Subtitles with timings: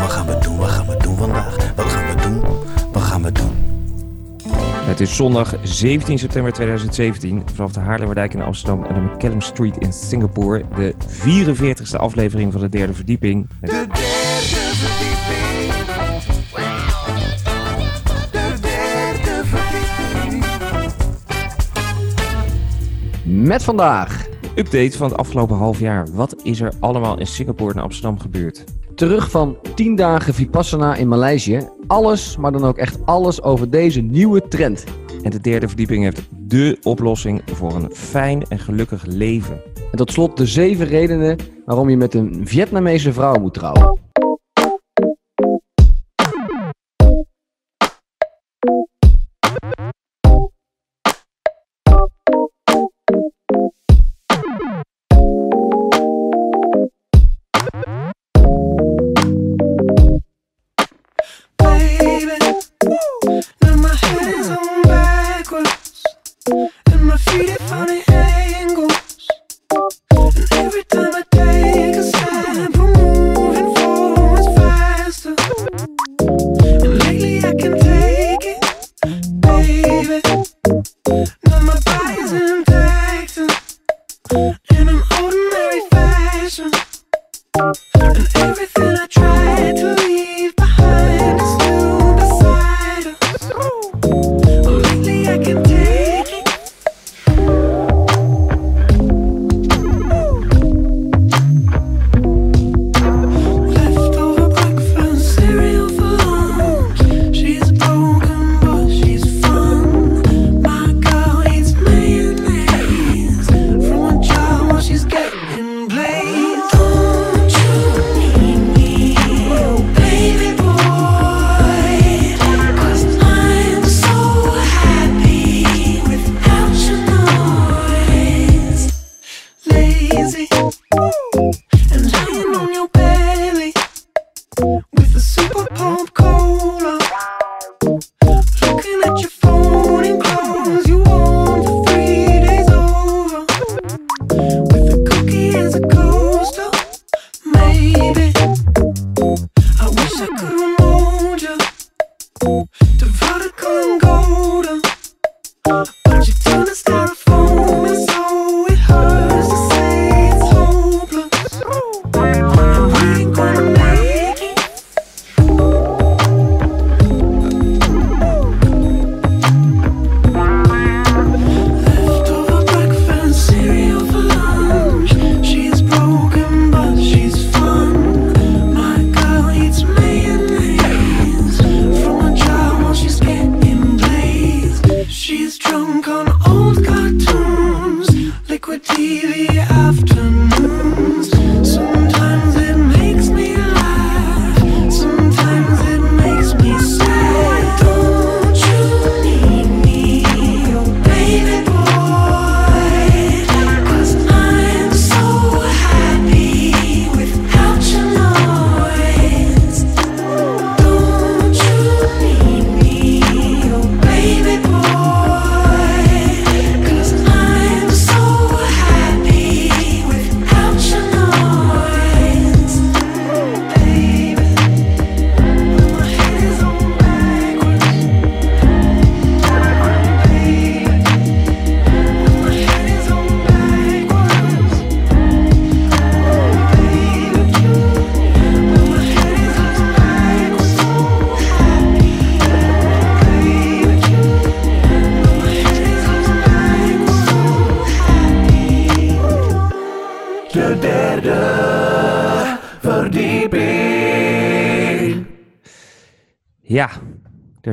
[0.00, 0.56] Wat gaan we doen?
[0.56, 1.74] Wat gaan we doen vandaag?
[1.74, 2.40] Wat gaan we doen?
[2.92, 3.50] Wat gaan we doen?
[4.86, 9.76] Het is zondag 17 september 2017 vanaf de Haarlemmerdijk in Amsterdam en de McCallum Street
[9.76, 10.64] in Singapore.
[10.74, 13.46] De 44ste aflevering van de derde verdieping.
[13.60, 15.72] De derde verdieping.
[18.30, 20.44] De derde verdieping.
[23.46, 24.28] Met vandaag.
[24.54, 26.06] Update van het afgelopen half jaar.
[26.12, 28.64] Wat is er allemaal in Singapore en Amsterdam gebeurd?
[29.00, 31.68] Terug van 10 dagen Vipassana in Maleisië.
[31.86, 34.84] Alles, maar dan ook echt alles over deze nieuwe trend.
[35.22, 39.60] En de derde verdieping heeft dé oplossing voor een fijn en gelukkig leven.
[39.90, 44.09] En tot slot de zeven redenen waarom je met een Vietnamese vrouw moet trouwen.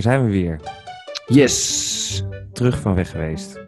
[0.01, 0.59] Daar zijn we weer.
[1.25, 2.25] Yes.
[2.53, 3.65] Terug van weg geweest.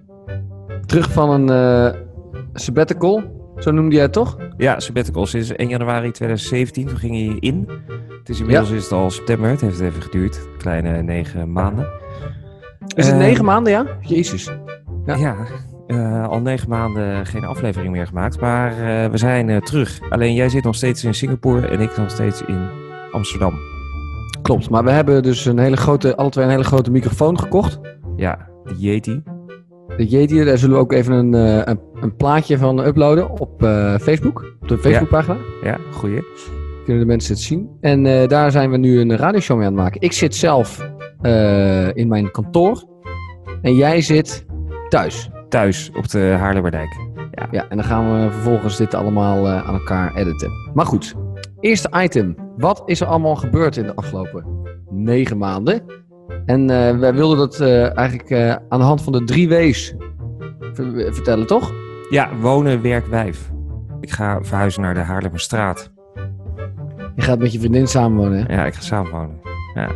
[0.85, 2.01] Terug van een eh
[2.53, 3.23] sabbatical,
[3.57, 4.37] zo noemde jij het toch?
[4.57, 6.87] Ja, sabbatical sinds 1 januari 2017.
[6.87, 7.69] Toen ging hij in.
[8.19, 8.75] Het is inmiddels Ja.
[8.75, 9.49] is het al september.
[9.49, 10.39] Het heeft even geduurd.
[10.57, 11.87] Kleine negen maanden.
[12.95, 13.85] Is het negen maanden, ja?
[14.01, 14.49] Jezus.
[15.05, 15.15] Ja.
[15.15, 15.35] Ja,
[15.87, 18.39] eh, al negen maanden geen aflevering meer gemaakt.
[18.39, 19.99] Maar eh, we zijn terug.
[20.09, 22.69] Alleen jij zit nog steeds in Singapore en ik nog steeds in
[23.11, 23.53] Amsterdam.
[24.49, 27.79] Klopt, maar we hebben dus een hele grote, alle twee een hele grote microfoon gekocht.
[28.15, 29.23] Ja, de Yeti.
[29.97, 33.63] De Yeti, daar zullen we ook even een, eh, een, een plaatje van uploaden op
[33.63, 34.55] eh, Facebook.
[34.61, 35.37] Op de Facebookpagina.
[35.63, 36.23] Ja, goeie.
[36.83, 37.69] Kunnen de mensen het zien.
[37.81, 40.01] En eh, daar zijn we nu een radioshow mee aan het maken.
[40.01, 40.91] Ik zit zelf
[41.93, 42.83] in mijn kantoor.
[43.61, 44.45] En jij zit
[44.87, 45.29] thuis.
[45.49, 46.97] Thuis op de Haarlemmerdijk.
[47.51, 50.51] Ja, en dan gaan we vervolgens dit allemaal aan elkaar editen.
[50.73, 51.15] Maar goed,
[51.59, 52.35] eerste item.
[52.57, 54.45] Wat is er allemaal gebeurd in de afgelopen
[54.89, 55.81] negen maanden?
[56.45, 59.93] En eh, wij wilden dat eh, eigenlijk eh, aan de hand van de drie W's
[60.73, 61.71] ver- vertellen, toch?
[62.09, 63.51] Ja, wonen, werk, wijf.
[64.01, 65.91] Ik ga verhuizen naar de Haarlemmerstraat.
[67.15, 68.45] Je gaat met je vriendin samenwonen.
[68.45, 68.53] hè?
[68.55, 69.39] Ja, ik ga samenwonen.
[69.73, 69.89] Ja.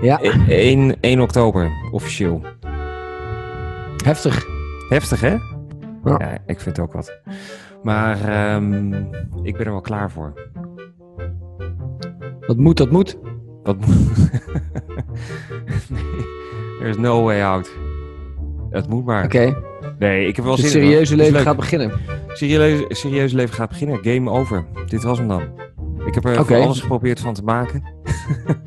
[0.00, 2.42] Ja, E- 1, 1 oktober, officieel.
[4.04, 4.46] heftig.
[4.88, 5.30] Heftig, hè?
[6.04, 6.16] Ja.
[6.18, 7.18] Ja, ik vind het ook wat.
[7.84, 8.92] Maar ehm,
[9.42, 10.32] ik ben er wel klaar voor.
[12.40, 13.18] Dat moet, dat moet.
[13.62, 14.16] Wat moet...
[15.88, 16.24] nee,
[16.80, 17.70] er is no way out.
[18.70, 19.24] Het moet maar.
[19.24, 19.56] Oké,
[19.98, 21.92] Nee, ik heb wel zin in, serieuze Het is leven gaat beginnen.
[22.28, 23.98] Serieus, serieus leven gaat beginnen.
[24.02, 24.64] Game over.
[24.86, 25.42] Dit was hem dan.
[26.06, 27.82] Ik heb er alles geprobeerd van te maken.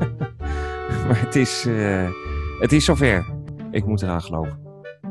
[1.08, 2.10] maar het is, eh,
[2.60, 3.26] het is zover.
[3.72, 4.67] Ik moet eraan geloven.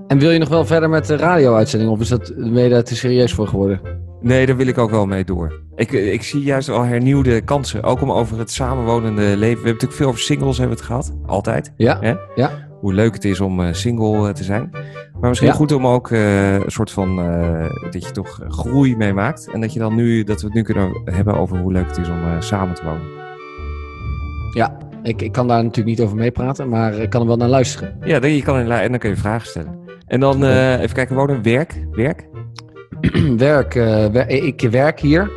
[0.07, 1.91] En wil je nog wel verder met de radio-uitzending?
[1.91, 3.81] Of is dat, ben je daar te serieus voor geworden?
[4.21, 5.61] Nee, daar wil ik ook wel mee door.
[5.75, 7.83] Ik, ik zie juist al hernieuwde kansen.
[7.83, 9.39] Ook om over het samenwonende leven.
[9.41, 11.17] We hebben natuurlijk veel over singles hebben het gehad.
[11.27, 11.73] Altijd.
[11.77, 11.99] Ja?
[12.01, 12.15] Hè?
[12.35, 12.51] Ja.
[12.81, 14.71] Hoe leuk het is om eh, single eh, te zijn.
[15.21, 15.57] Maar misschien Ja.
[15.57, 17.19] goed om ook eh, een soort van...
[17.21, 19.49] eh, dat je toch groei meemaakt.
[19.53, 21.99] En dat, je dan nu, dat we het nu kunnen hebben over hoe leuk het
[21.99, 23.07] is om eh, samen te wonen.
[24.53, 27.49] Ja, ik, ik kan daar natuurlijk niet over meepraten, maar ik kan er wel naar
[27.49, 27.97] luisteren.
[28.05, 29.85] Ja, je kan en dan kun je vragen stellen.
[30.07, 31.87] En dan eh, even kijken, wonen, werk.
[31.91, 32.29] Werk?
[33.37, 35.31] werk, eh, wer- ik werk hier.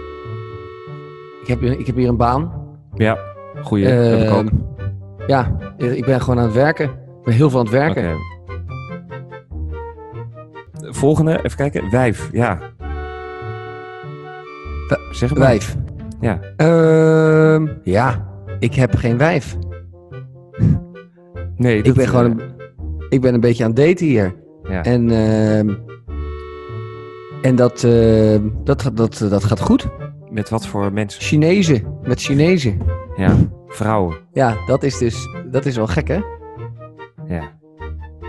[1.41, 2.51] Ik heb, ik heb hier een baan.
[2.93, 3.17] Ja,
[3.61, 3.85] goeie.
[3.85, 4.45] heb ik ook.
[4.45, 4.55] Ehm,
[5.27, 6.85] Ja, ik ben gewoon aan het werken.
[6.85, 8.17] Ik ben heel veel aan het werken.
[10.81, 11.89] Volgende, even kijken.
[11.91, 12.59] Wijf, ja.
[14.87, 15.39] Wa- Zeg maar.
[15.39, 15.75] Wijf.
[16.19, 16.39] Ja.
[16.57, 18.27] Ehm, ja,
[18.59, 19.57] ik heb geen wijf.
[21.55, 22.51] Nee, Ik ben gewoon eh, een,
[23.09, 24.35] ik ben een beetje aan het daten hier.
[24.69, 24.83] Ja.
[24.83, 25.69] En, ehm,
[27.41, 29.87] en dat, ehm, dat, dat, dat gaat goed.
[30.31, 31.21] Met wat voor mensen?
[31.21, 32.81] Chinezen, met Chinezen.
[33.15, 33.35] Ja,
[33.67, 34.17] vrouwen.
[34.33, 36.19] Ja, dat is dus, dat is wel gek hè?
[37.27, 37.51] Ja.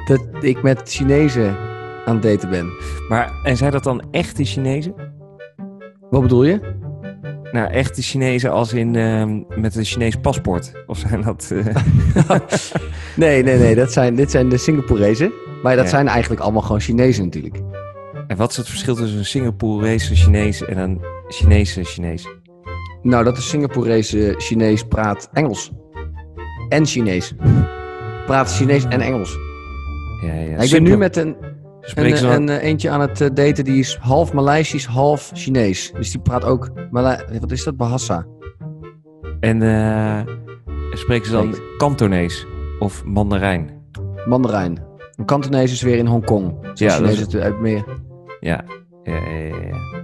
[0.05, 1.57] Dat ik met Chinezen
[2.05, 2.67] aan het daten ben.
[3.09, 4.95] Maar, en zijn dat dan echte Chinezen?
[6.11, 6.61] Wat bedoel je?
[7.53, 10.73] Nou, echte Chinezen als in ehm, met een Chinees paspoort?
[10.87, 11.51] Of zijn dat...
[11.53, 12.37] eh,
[13.17, 13.75] Nee, nee, nee.
[13.75, 15.33] Dat zijn, dit zijn de Singaporezen.
[15.63, 15.91] Maar dat Ja.
[15.91, 17.61] zijn eigenlijk allemaal gewoon Chinezen natuurlijk.
[18.27, 22.29] en wat is het verschil tussen een Singaporese Chinees en een Chinese Chinees?
[23.03, 25.71] Nou, dat de Singaporese Chinees praat Engels.
[26.69, 27.35] En Chinees.
[28.27, 29.39] Praat Chinees en Engels.
[30.23, 30.57] Ja, ja.
[30.57, 31.37] ik ben nu met een,
[31.95, 35.93] een, eh, eentje aan het eh, daten die is half Maleisisch, half Chinees.
[35.93, 37.77] Dus die praat ook Malai wat is dat?
[37.77, 38.27] Bahasa.
[39.41, 40.21] En eh,
[40.93, 41.55] spreken ze dan.
[41.79, 42.47] Kantonees
[42.79, 43.71] of Mandarijn?
[44.27, 44.90] Mandarijn.
[45.21, 46.55] Een Kantonees is weer in Hongkong.
[46.63, 47.85] Ja, Ja, dat is- het uit meer.
[48.41, 48.65] Ja,
[49.03, 49.13] ja,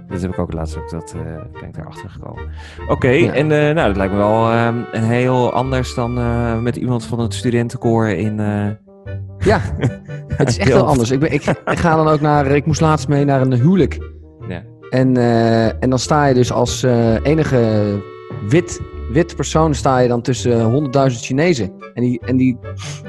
[0.09, 1.21] heb ik ook laatst ook, dat eh,
[1.59, 2.43] ben ik daarachter gekomen.
[2.87, 3.33] Oké, Ja.
[3.33, 7.05] en eh, nou, dat lijkt me wel ehm, een heel anders dan eh, met iemand
[7.05, 8.35] van het studentenkoor in...
[9.37, 9.59] Ja,
[10.37, 11.11] het is echt heel anders.
[11.11, 12.45] Ik, ben, ik, ik ga dan ook naar.
[12.47, 13.99] Ik moest laatst mee naar een huwelijk.
[14.47, 14.63] Ja.
[14.89, 15.17] En,
[15.79, 16.83] en dan sta je dus als
[17.23, 17.91] enige
[18.49, 18.81] wit,
[19.11, 21.71] wit persoon sta je dan tussen honderdduizend Chinezen.
[21.93, 22.57] En, die, en die,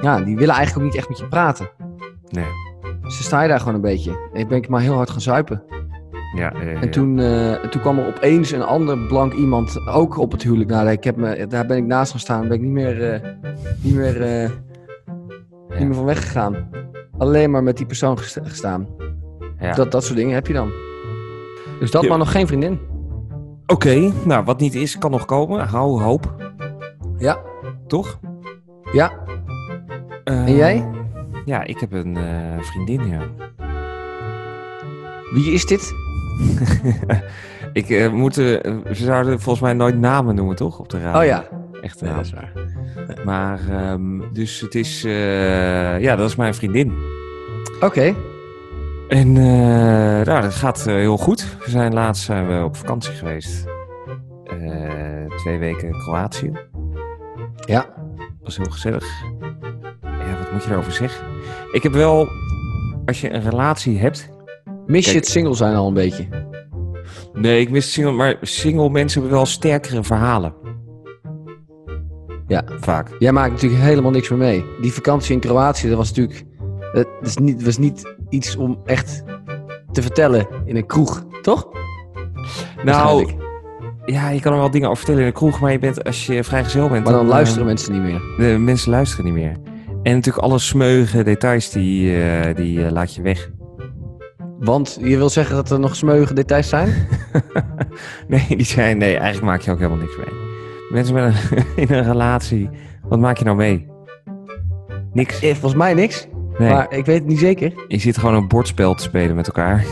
[0.01, 1.69] ja, die willen eigenlijk ook niet echt met je praten.
[2.31, 2.45] Nee.
[2.83, 4.11] Dus dan sta je daar gewoon een beetje.
[4.33, 5.63] En ik ben ik maar heel hard gaan zuipen.
[6.37, 10.33] Ja, eh, En toen, eh, toen kwam er opeens een ander blank iemand ook op
[10.33, 10.71] het huwelijk.
[10.71, 12.41] Nou, ik heb me, daar ben ik naast gaan staan.
[12.49, 13.31] Ben ik niet meer, eh,
[13.83, 14.49] niet meer, eh, Ja.
[15.79, 16.69] niet meer van weggegaan.
[17.19, 18.87] Alleen maar met die persoon gesta- gestaan.
[19.61, 19.73] ja.
[19.75, 20.71] Dat, dat soort dingen heb je dan.
[21.81, 22.09] Dus dat, Ja.
[22.09, 22.81] maar nog geen vriendin.
[23.67, 25.67] Oké, nou wat niet is, kan nog komen.
[25.69, 26.35] Hou hoop,
[27.19, 27.39] Ja.
[27.87, 28.19] toch?
[28.93, 29.13] Ja.
[30.25, 30.89] en jij?
[31.49, 33.21] Ja, ik heb een eh, vriendin, ja.
[35.33, 35.93] Wie is dit?
[37.73, 38.45] ik eh, moet, eh,
[38.85, 40.79] we zouden volgens mij nooit namen noemen, toch?
[40.79, 41.21] Op de radio.
[41.21, 41.45] Oh ja.
[41.83, 42.53] Echt, Nee, dat is waar.
[43.25, 45.03] Maar, ehm, dus het is,
[45.99, 46.93] ja, dat is mijn vriendin.
[47.81, 48.15] Oké.
[49.09, 51.57] En uh, nou, dat gaat uh, heel goed.
[51.65, 53.67] We zijn laatst zijn we op vakantie geweest.
[54.61, 56.53] Uh, twee weken in Kroatië.
[57.67, 57.87] Ja.
[58.43, 59.05] Was heel gezellig.
[60.03, 61.28] Ja, wat moet je daarover zeggen?
[61.73, 62.29] Ik heb wel,
[63.05, 64.31] als je een relatie hebt.
[64.87, 66.29] Mis je het single zijn al een beetje?
[67.33, 70.55] Nee, ik mis single, maar single mensen hebben wel sterkere verhalen.
[72.47, 72.65] Ja.
[72.81, 73.11] Vaak.
[73.19, 74.65] Jij maakt natuurlijk helemaal niks meer mee.
[74.81, 76.45] Die vakantie in Kroatië, dat was natuurlijk...
[76.93, 79.23] Dat is niet, was niet iets om echt
[79.93, 81.69] te vertellen in een kroeg, toch?
[82.85, 83.31] Nou,
[84.05, 86.27] ja, je kan er wel dingen over vertellen in de kroeg, maar je bent, als
[86.27, 87.05] je vrijgezel bent...
[87.05, 88.21] Maar dan eh, luisteren mensen niet meer.
[88.39, 89.57] De mensen luisteren niet meer.
[90.09, 93.51] En natuurlijk alle smeuïge details, die, eh, die eh, laat je weg.
[94.59, 96.93] Want je wil zeggen dat er nog smeuïge details zijn?
[98.29, 100.35] Nee, die zijn, nee, eigenlijk maak je ook helemaal niks mee.
[100.91, 102.71] Mensen met een, in een relatie,
[103.09, 103.87] wat maak je nou mee?
[105.13, 105.41] Niks.
[105.41, 106.29] Eh, Volgens mij niks.
[106.59, 107.73] Nee, Maar ik weet het niet zeker.
[107.89, 109.85] je zit gewoon een bordspel te spelen met elkaar.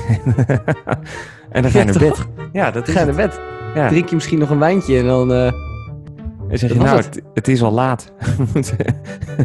[1.50, 2.26] en dan ga je Ja, naar bed.
[2.52, 3.40] Ja, dat Ga je naar bed.
[3.75, 3.88] Ja.
[3.88, 5.52] Drink je misschien nog een wijntje en dan...
[6.48, 7.22] En zeg je, nou, het.
[7.34, 8.12] het, is al laat.
[8.38, 8.76] we moeten-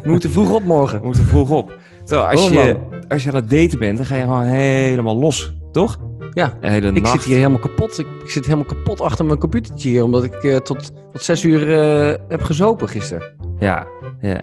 [0.04, 1.00] we moeten vroeg op morgen.
[1.00, 1.78] we moeten vroeg op.
[2.04, 2.78] Terwijl als Oh, je,
[3.08, 5.54] als je aan het daten bent, dan ga je gewoon helemaal los.
[5.72, 6.00] Toch?
[6.34, 6.54] Ja.
[6.60, 7.12] Hele Ik nacht.
[7.14, 8.00] zit hier helemaal kapot.
[8.00, 10.04] Ik, ik zit helemaal kapot achter mijn computertje hier.
[10.04, 13.34] Omdat ik eh, tot, tot zes uur eh, heb gezopen gisteren.
[13.60, 13.88] Ja,
[14.22, 14.40] ja,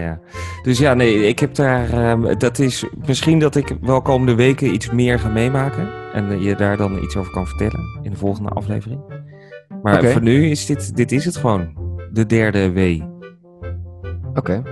[0.00, 0.20] ja.
[0.62, 1.92] Dus ja, nee, ik heb daar.
[1.92, 5.88] ehm, dat is misschien dat ik wel komende weken iets meer ga meemaken.
[6.12, 9.00] En je daar dan iets over kan vertellen in de volgende aflevering.
[9.82, 11.68] Maar voor nu is dit, dit is het gewoon.
[12.12, 13.02] De derde W.
[14.34, 14.62] Oké.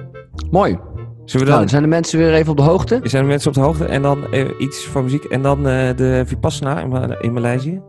[0.50, 0.78] Mooi.
[1.25, 1.59] Zullen we Nou, dan.
[1.59, 3.00] dan zijn de mensen weer even op de hoogte.
[3.02, 3.85] zijn de mensen op de hoogte?
[3.85, 5.25] En dan eh, iets van muziek.
[5.25, 7.83] En dan eh, de Vipassana in, Ma- in Maleisië.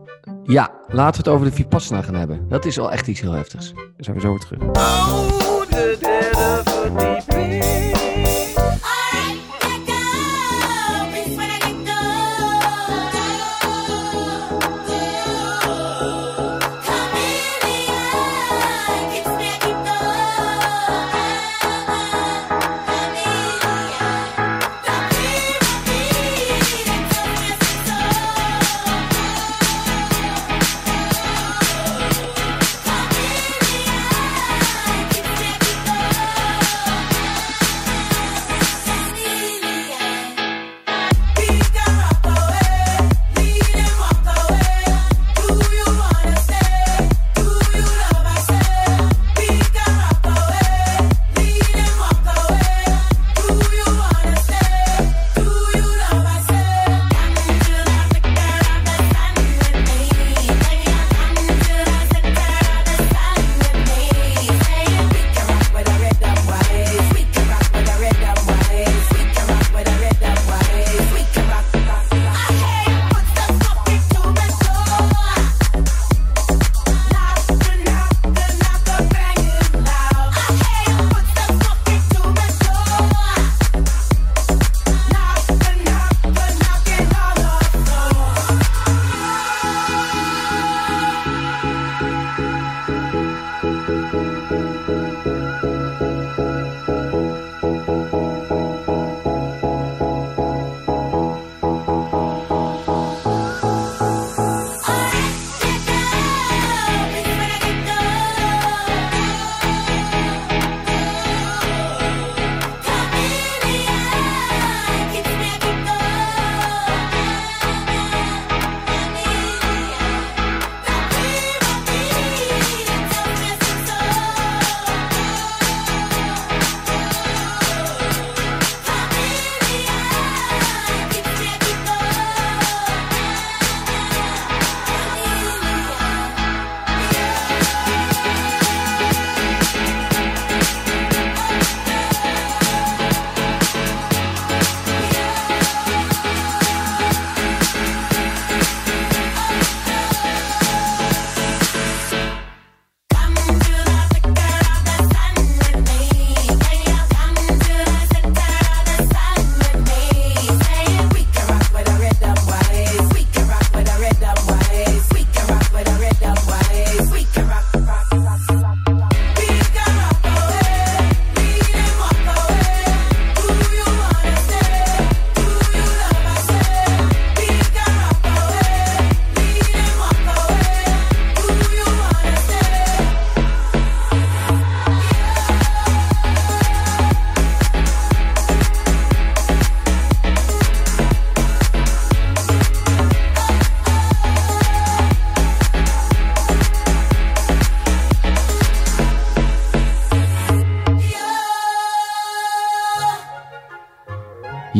[0.44, 2.48] Ja, laten we het over de Vipassana gaan hebben.
[2.48, 3.72] Dat is al echt iets heel heftigs.
[3.74, 4.62] Daar zijn we zo weer terug.
[4.62, 8.09] Oh, dead of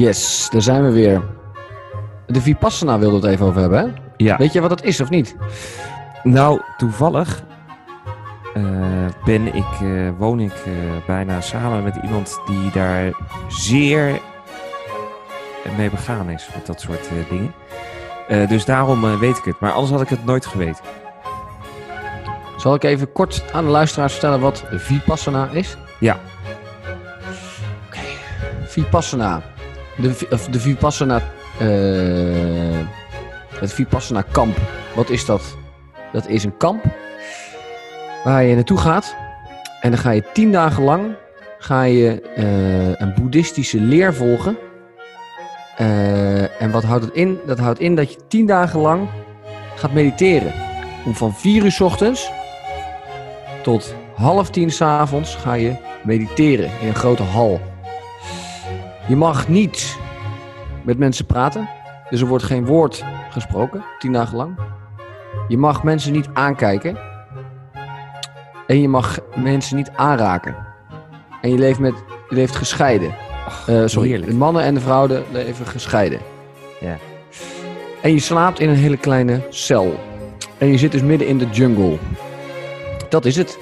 [0.00, 1.22] Yes, daar zijn we weer.
[2.26, 3.86] De Vipassana wilde het even over hebben, hè?
[4.16, 4.36] Ja.
[4.36, 5.36] Weet je wat het is of niet?
[6.22, 7.42] Nou, toevallig
[8.54, 8.62] eh,
[9.24, 10.72] ben ik, eh, woon ik eh,
[11.06, 13.12] bijna samen met iemand die daar
[13.48, 14.20] zeer
[15.76, 17.54] mee begaan is met dat soort dingen.
[18.48, 19.60] Dus daarom weet ik het.
[19.60, 20.84] Maar anders had ik het nooit geweten.
[22.56, 25.76] Zal ik even kort aan de luisteraars vertellen wat Vipassana is?
[25.98, 26.18] Ja.
[27.86, 28.00] Oké.
[28.64, 29.42] Vipassana.
[29.96, 31.20] De, of de Vipassana...
[31.58, 32.86] eh,
[33.54, 34.56] het Vipassana kamp.
[34.94, 35.56] Wat is dat?
[36.12, 36.84] Dat is een kamp
[38.24, 39.14] waar je naartoe gaat.
[39.80, 41.14] En dan ga je tien dagen lang
[41.58, 44.58] ga je, eh, een boeddhistische leer volgen.
[45.76, 47.38] Eh, en wat houdt het in?
[47.46, 49.08] Dat houdt in dat je tien dagen lang
[49.76, 50.52] gaat mediteren.
[51.12, 52.30] Van vier uur 's ochtends
[53.62, 57.60] tot half tien 's avonds ga je mediteren in een grote hal.
[59.10, 59.98] Je mag niet
[60.84, 61.68] met mensen praten.
[62.10, 64.58] Dus er wordt geen woord gesproken, tien dagen lang.
[65.48, 66.98] Je mag mensen niet aankijken.
[68.66, 70.56] En je mag mensen niet aanraken.
[71.40, 71.94] En je leeft, met,
[72.28, 73.14] je leeft gescheiden.
[73.66, 74.30] Eh, sorry, heerlijk.
[74.30, 76.18] de mannen en de vrouwen leven gescheiden.
[76.80, 76.96] Ja.
[78.02, 80.00] En je slaapt in een hele kleine cel.
[80.58, 81.98] En je zit dus midden in de jungle.
[83.08, 83.58] Dat is het.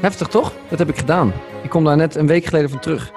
[0.00, 0.52] Heftig toch?
[0.68, 1.32] Dat heb ik gedaan.
[1.62, 3.12] Ik kom daar net een week geleden van terug.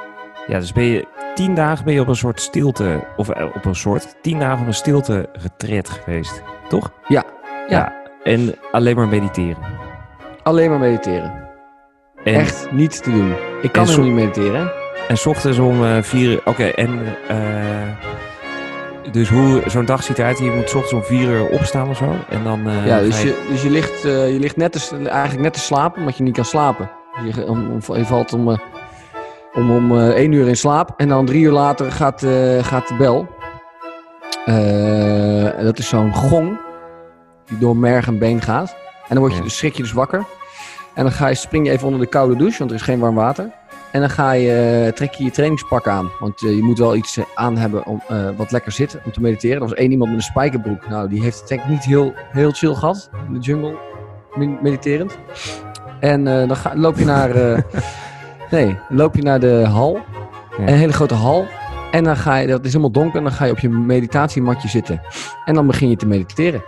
[0.47, 3.65] Ja, dus ben je tien dagen ben je op een soort stilte, of eh, op
[3.65, 6.91] een soort, tien dagen op een stilte retreat geweest, toch?
[7.07, 7.23] Ja,
[7.67, 8.01] ja.
[8.23, 9.57] En alleen maar mediteren.
[10.43, 11.41] Alleen maar mediteren.
[12.23, 13.33] En, Echt niet te doen.
[13.61, 14.71] Ik kan helemaal niet mediteren.
[15.07, 17.37] En s ochtends om eh, vier uur, oké, en eh,
[19.11, 21.97] dus hoe zo'n dag ziet eruit, je moet s ochtends om vier uur opstaan of
[21.97, 25.41] zo, en dan ja, dus je- je, dus je ligt, je ligt net te, eigenlijk
[25.43, 26.89] net te slapen, omdat je niet kan slapen.
[27.25, 28.57] Je, om, je valt om,
[29.53, 32.87] om, om eh, één uur in slaap en dan drie uur later gaat, eh, gaat
[32.87, 33.27] de bel.
[34.45, 36.59] Eh, dat is zo'n gong
[37.45, 38.75] die door merg en been gaat.
[39.07, 40.25] En dan word je, dus schrik je dus wakker.
[40.93, 42.99] En dan ga je, spring je even onder de koude douche, want er is geen
[42.99, 43.51] warm water.
[43.91, 46.09] En dan ga je, trek je je trainingspak aan.
[46.19, 48.01] Want je moet wel iets aan hebben om,
[48.37, 49.55] wat lekker zit om te mediteren.
[49.55, 50.89] Er was één iemand met een spijkerbroek.
[50.89, 53.09] Nou, die heeft het denk ik niet heel, heel chill gehad.
[53.27, 53.75] In de jungle,
[54.35, 55.17] me- mediterend.
[55.99, 57.31] En dan ga, loop je naar...
[58.51, 59.99] nee, dan loop je naar de hal.
[60.57, 60.67] Ja.
[60.67, 61.45] Een hele grote hal.
[61.91, 64.67] En dan ga je, dat is helemaal donker, en dan ga je op je meditatiematje
[64.67, 65.01] zitten.
[65.45, 66.63] En dan begin je te mediteren.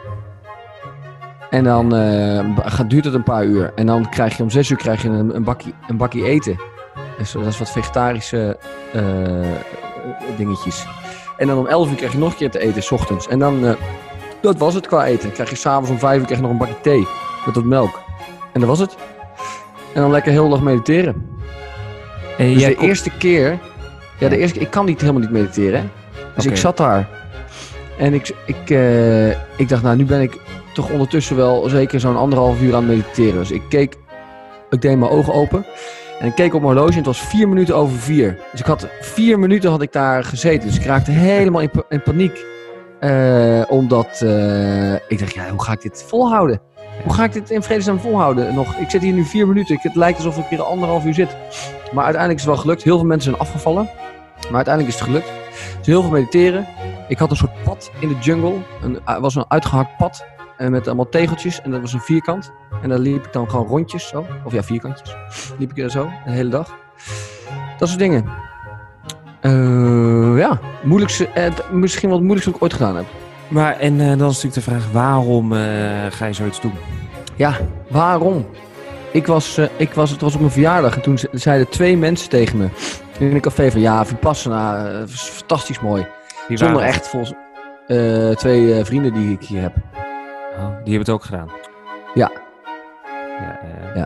[1.50, 3.72] En dan eh, gaat, duurt het een paar uur.
[3.76, 6.60] En dan krijg je om zes uur krijg je een, een, bakje, een bakje eten.
[7.18, 8.58] Dus dat is wat vegetarische
[8.94, 9.04] eh,
[10.38, 10.86] dingetjes.
[11.38, 13.28] En dan om elf uur krijg je nog een keer te eten, s ochtends.
[13.28, 13.74] En dan, eh,
[14.42, 15.22] dat was het qua eten.
[15.24, 17.08] Dan krijg je s'avonds om vijf uur krijg je nog een bakje thee.
[17.46, 18.02] Met wat melk.
[18.54, 18.96] En dat was het.
[19.94, 21.35] En dan lekker heel dag mediteren.
[22.38, 23.58] En Dus de eerste keer...
[24.20, 24.60] Ja, de eerste.
[24.60, 25.80] Ik kan niet helemaal niet mediteren.
[25.80, 25.86] hè.
[26.36, 27.08] Dus ik zat daar.
[27.98, 30.38] En ik, ik, eh, ik dacht, nou, nu ben ik
[30.74, 33.40] toch ondertussen wel zeker zo'n anderhalf uur aan het mediteren.
[33.40, 33.96] Dus ik keek...
[34.70, 35.66] Ik deed mijn ogen open.
[36.20, 38.38] En ik keek op mijn horloge en het was vier minuten over vier.
[38.52, 40.68] Dus ik had vier minuten had ik daar gezeten.
[40.68, 42.46] Dus ik raakte helemaal in, pa- in paniek.
[43.00, 46.60] Eh, omdat eh, ik dacht, ja, hoe ga ik dit volhouden?
[47.04, 48.54] Hoe ga ik dit in vredesnaam volhouden?
[48.56, 49.76] Nog, ik zit hier nu vier minuten.
[49.76, 51.36] Ik, het lijkt alsof ik hier anderhalf uur zit.
[51.94, 52.84] Maar uiteindelijk is het wel gelukt.
[52.84, 53.90] Heel veel mensen zijn afgevallen.
[54.48, 55.32] Maar uiteindelijk is het gelukt.
[55.78, 56.68] Dus heel veel mediteren.
[57.08, 58.54] Ik had een soort pad in de jungle.
[58.82, 60.26] Een, er was een uitgehakt pad.
[60.58, 61.62] En met allemaal tegeltjes.
[61.62, 62.52] En dat was een vierkant.
[62.82, 64.26] En daar liep ik dan gewoon rondjes zo.
[64.44, 65.16] Of ja, vierkantjes.
[65.60, 66.10] Liep ik er zo.
[66.26, 66.76] De hele dag.
[67.78, 68.26] Dat soort dingen.
[69.42, 70.60] Eh, ja.
[70.84, 73.06] Moeilijkste, eh, het- misschien wel het moeilijkste wat ik ooit gedaan heb.
[73.48, 75.60] Maar en eh, dan is natuurlijk de vraag, waarom eh,
[76.10, 76.74] ga je zoiets doen?
[77.36, 77.58] Ja,
[77.90, 78.46] waarom?
[79.16, 81.98] Ik was, eh, ik was, het was op mijn verjaardag en toen ze- zeiden twee
[81.98, 82.68] mensen tegen me
[83.20, 86.08] in een café van ja, Vipassana, is fantastisch mooi.
[86.48, 87.34] Die Zonder waren- echt volgens
[87.88, 89.74] eh, twee vrienden die ik hier heb.
[90.58, 91.50] Oh, die hebben het ook gedaan?
[92.14, 92.32] Ja.
[93.40, 93.60] Ja,
[93.96, 94.04] eh,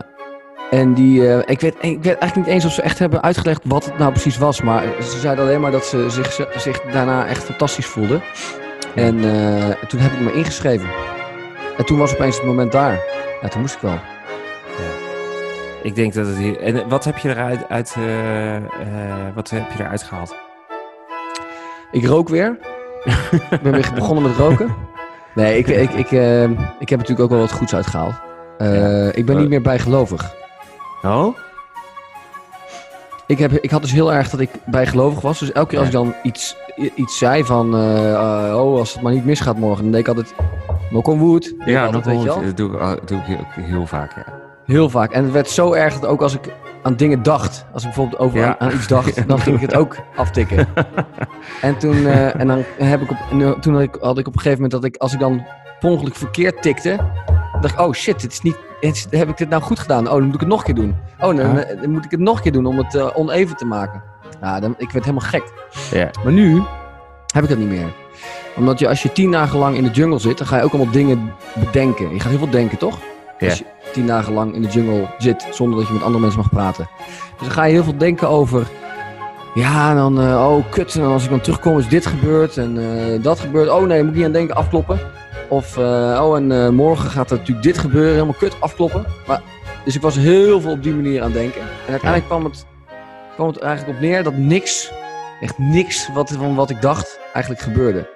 [0.80, 3.84] En die, ik, weet, ik weet eigenlijk niet eens of ze echt hebben uitgelegd wat
[3.84, 4.62] het nou precies was.
[4.62, 8.22] Maar ze zeiden alleen maar dat ze zich, zich daarna echt fantastisch voelden.
[8.94, 9.16] En
[9.88, 10.88] toen heb ik me ingeschreven.
[11.76, 13.00] En toen was opeens het moment daar.
[13.42, 13.98] Ja, toen moest ik wel.
[15.82, 16.60] Ik denk dat het hier...
[16.60, 18.62] En wat heb je eruit uit, eh, eh,
[19.34, 20.34] wat heb je eruit gehaald?
[21.90, 22.58] Ik rook weer.
[23.50, 24.74] ik ben weer begonnen met roken.
[25.34, 26.42] Nee, ik, ik, ik, eh,
[26.78, 28.14] ik heb natuurlijk ook wel wat goeds uitgehaald.
[28.58, 30.34] Eh, Ik ben niet meer bijgelovig.
[31.02, 31.36] Oh?
[33.26, 35.38] Ik, heb, ik had dus heel erg dat ik bijgelovig was.
[35.38, 36.56] Dus elke keer als ik dan iets,
[36.94, 37.74] iets zei van...
[37.74, 38.12] eh,
[38.48, 39.82] eh, oh, als het maar niet misgaat morgen.
[39.82, 40.34] Dan deed ik altijd...
[40.88, 41.52] Knock on wood.
[41.58, 41.90] Wel.
[41.90, 44.39] dat doe, doe ik ook heel vaak, ja.
[44.70, 45.12] Heel vaak.
[45.12, 46.40] En het werd zo erg dat ook als ik
[46.82, 47.64] aan dingen dacht...
[47.72, 48.58] Als ik bijvoorbeeld over Ja.
[48.58, 49.28] aan, iets dacht...
[49.28, 50.68] Dan ging ik het ook aftikken.
[51.60, 54.34] en toen, eh, en dan heb ik op, eh, toen had ik, had ik op
[54.34, 54.96] een gegeven moment dat ik...
[54.96, 55.46] Als ik dan
[55.80, 56.98] per ongeluk verkeerd tikte...
[57.60, 60.06] Dacht ik, oh shit, dit is niet, is- heb ik dit nou goed gedaan?
[60.06, 60.96] Oh, dan moet ik het nog een keer doen.
[61.20, 63.64] Oh, dan, eh, dan moet ik het nog een keer doen om het oneven te
[63.64, 64.02] maken.
[64.40, 65.42] Ja, dan, ik werd helemaal gek.
[65.90, 66.10] Ja.
[66.24, 66.62] Maar nu
[67.34, 67.92] heb ik dat niet meer.
[68.56, 70.72] Omdat je als je tien dagen lang in de jungle zit, dan ga je ook
[70.72, 72.12] allemaal dingen bedenken.
[72.14, 72.98] Je gaat heel veel denken, toch?
[73.38, 73.46] Ja.
[73.48, 76.50] Je tien dagen lang in de jungle zit, zonder dat je met andere mensen mag
[76.50, 76.88] praten.
[77.38, 78.66] Dus dan ga je heel veel denken over
[79.54, 82.78] Ja, en dan, eh, oh kut, en als ik dan terugkom is dit gebeurd en
[82.78, 83.70] eh, dat gebeurt.
[83.70, 85.00] Oh nee, moet ik niet aan denken, afkloppen.
[85.48, 89.04] Of, eh, oh en morgen gaat er natuurlijk dit gebeuren, helemaal kut, afkloppen.
[89.26, 89.42] Maar,
[89.84, 91.60] dus ik was heel veel op die manier aan denken.
[91.60, 92.66] En uiteindelijk kwam, het,
[93.34, 94.92] kwam het eigenlijk op neer dat niks,
[95.40, 98.08] echt niks wat, van wat ik dacht, eigenlijk gebeurde.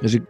[0.00, 0.22] Dus ik,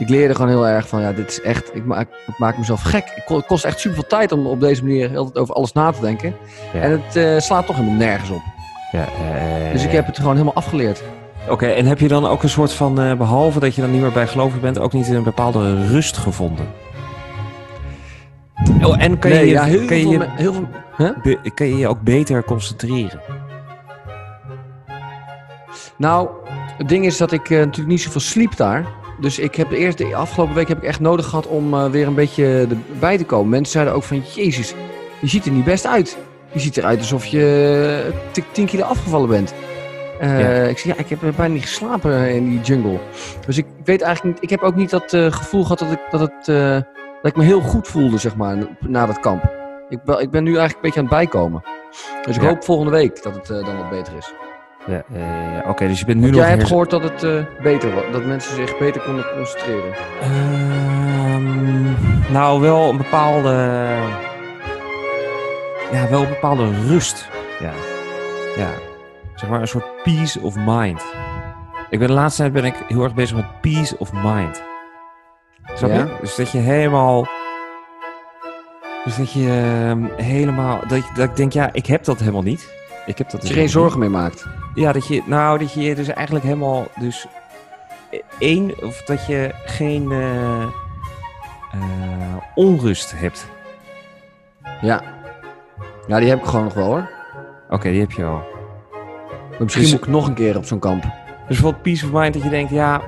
[0.00, 2.82] ik leerde gewoon heel erg van, ja, dit is echt, ik maak, ik maak mezelf
[2.82, 3.12] gek.
[3.14, 6.00] Het kost echt super veel tijd om op deze manier altijd over alles na te
[6.00, 6.34] denken.
[6.72, 6.80] Ja.
[6.80, 8.42] En het eh, slaat toch helemaal nergens op.
[8.92, 11.02] Ja, eh, Dus ik heb het gewoon helemaal afgeleerd.
[11.48, 14.00] Oké, en heb je dan ook een soort van, eh, behalve dat je dan niet
[14.00, 16.66] meer bijgelovig bent, ook niet een bepaalde rust gevonden?
[18.82, 20.68] Oh, en kan je, nee, je- ja, heel, kan, je, veel, je- me- heel veel...
[20.96, 21.10] Huh?
[21.22, 23.20] be- kan je je ook beter concentreren?
[25.96, 26.28] Nou,
[26.78, 28.84] het ding is dat ik natuurlijk niet zoveel sliep daar.
[29.20, 31.84] Dus ik heb de eerste de afgelopen week heb ik echt nodig gehad om eh,
[31.90, 33.48] weer een beetje erbij te komen.
[33.48, 34.74] Mensen zeiden ook van, jezus,
[35.20, 36.18] je ziet er niet best uit.
[36.52, 39.54] Je ziet eruit alsof je eh, t- 10 kilo afgevallen bent.
[40.20, 40.62] Eh, Ja.
[40.62, 42.98] Ik zeg, ja, ik heb bijna niet geslapen in die jungle.
[43.46, 46.20] Dus ik, weet eigenlijk niet, ik heb ook niet dat gevoel gehad dat ik, dat,
[46.20, 46.44] het,
[47.22, 49.58] dat ik me heel goed voelde, zeg maar, na dat kamp.
[49.88, 51.62] Ik, ben- ik ben nu eigenlijk een beetje aan het bijkomen.
[52.24, 52.48] Dus ik Ja.
[52.48, 54.32] hoop volgende week dat het dan wat beter is.
[54.86, 55.02] Ja,
[55.68, 56.42] Oké, dus je bent nu Want nog...
[56.44, 59.92] jij hebt gehoord dat het eh, beter was, dat mensen zich beter konden concentreren.
[60.20, 63.50] Ehm, nou, wel een bepaalde.
[65.92, 67.28] Ja, wel een bepaalde rust.
[67.60, 67.72] Ja.
[68.56, 68.68] Ja.
[69.34, 71.02] Zeg maar een soort peace of mind.
[71.90, 74.62] Ik ben de laatste tijd ben ik heel erg bezig met peace of mind.
[75.74, 75.96] Snap Ja?
[75.96, 76.16] je?
[76.20, 77.26] Dus dat je helemaal.
[79.04, 80.80] Dus dat je ehm, helemaal.
[80.86, 82.78] Dat, dat ik denk, ja, ik heb dat helemaal niet.
[83.06, 84.46] Ik heb dat Dat je dus geen zorgen meer maakt.
[84.74, 85.22] Ja, dat je.
[85.26, 86.86] Nou, dat je dus eigenlijk helemaal.
[87.00, 87.26] Dus.
[88.38, 90.12] één, of dat je geen.
[90.12, 93.46] eh, eh, onrust hebt.
[94.80, 95.02] Ja.
[96.06, 97.10] Ja, die heb ik gewoon nog wel hoor.
[97.70, 98.42] Oké, die heb je wel.
[99.50, 101.02] Maar misschien Dus- moet ik nog een keer op zo'n kamp.
[101.02, 101.12] Dus
[101.46, 103.02] bijvoorbeeld peace of mind dat je denkt, ja...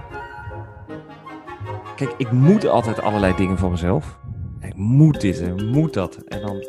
[1.96, 4.18] Kijk, ik moet altijd allerlei dingen van mezelf.
[4.60, 6.16] Ik moet dit en ik moet dat.
[6.16, 6.66] En dan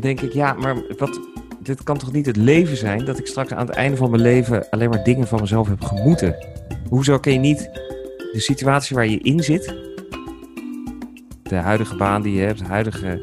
[0.00, 1.20] denk ik, ja, maar wat...
[1.68, 4.22] Dit kan toch niet het leven zijn dat ik straks aan het einde van mijn
[4.22, 6.36] leven alleen maar dingen van mezelf heb gemoeten?
[6.88, 7.70] Hoezo kun je niet
[8.32, 9.74] de situatie waar je in zit,
[11.42, 13.20] de huidige baan die je hebt, de huidige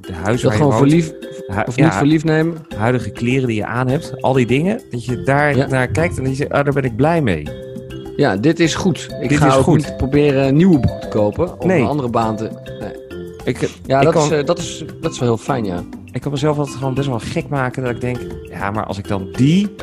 [0.00, 1.12] de huis Dat waar je gewoon woont, verlief,
[1.46, 2.56] hu- of ja, niet verliefd nemen.
[2.76, 5.66] huidige kleren die je aan hebt, al die dingen, dat je daar Ja.
[5.66, 7.48] naar kijkt en dat je zegt, ah, daar ben ik blij mee.
[8.16, 9.08] Ja, dit is goed.
[9.20, 9.76] Ik Dit ga is ook goed.
[9.76, 11.58] niet proberen een nieuwe boek te kopen.
[11.58, 11.80] Of Nee.
[11.80, 12.50] een andere baan te...
[12.80, 12.97] Nee.
[13.44, 15.82] Ik, Ja, ik, dat, kan, is, eh, dat, is, dat is wel heel fijn, ja.
[16.12, 18.18] ik kan mezelf altijd gewoon best wel gek maken dat ik denk,
[18.50, 19.74] ja, maar als ik dan die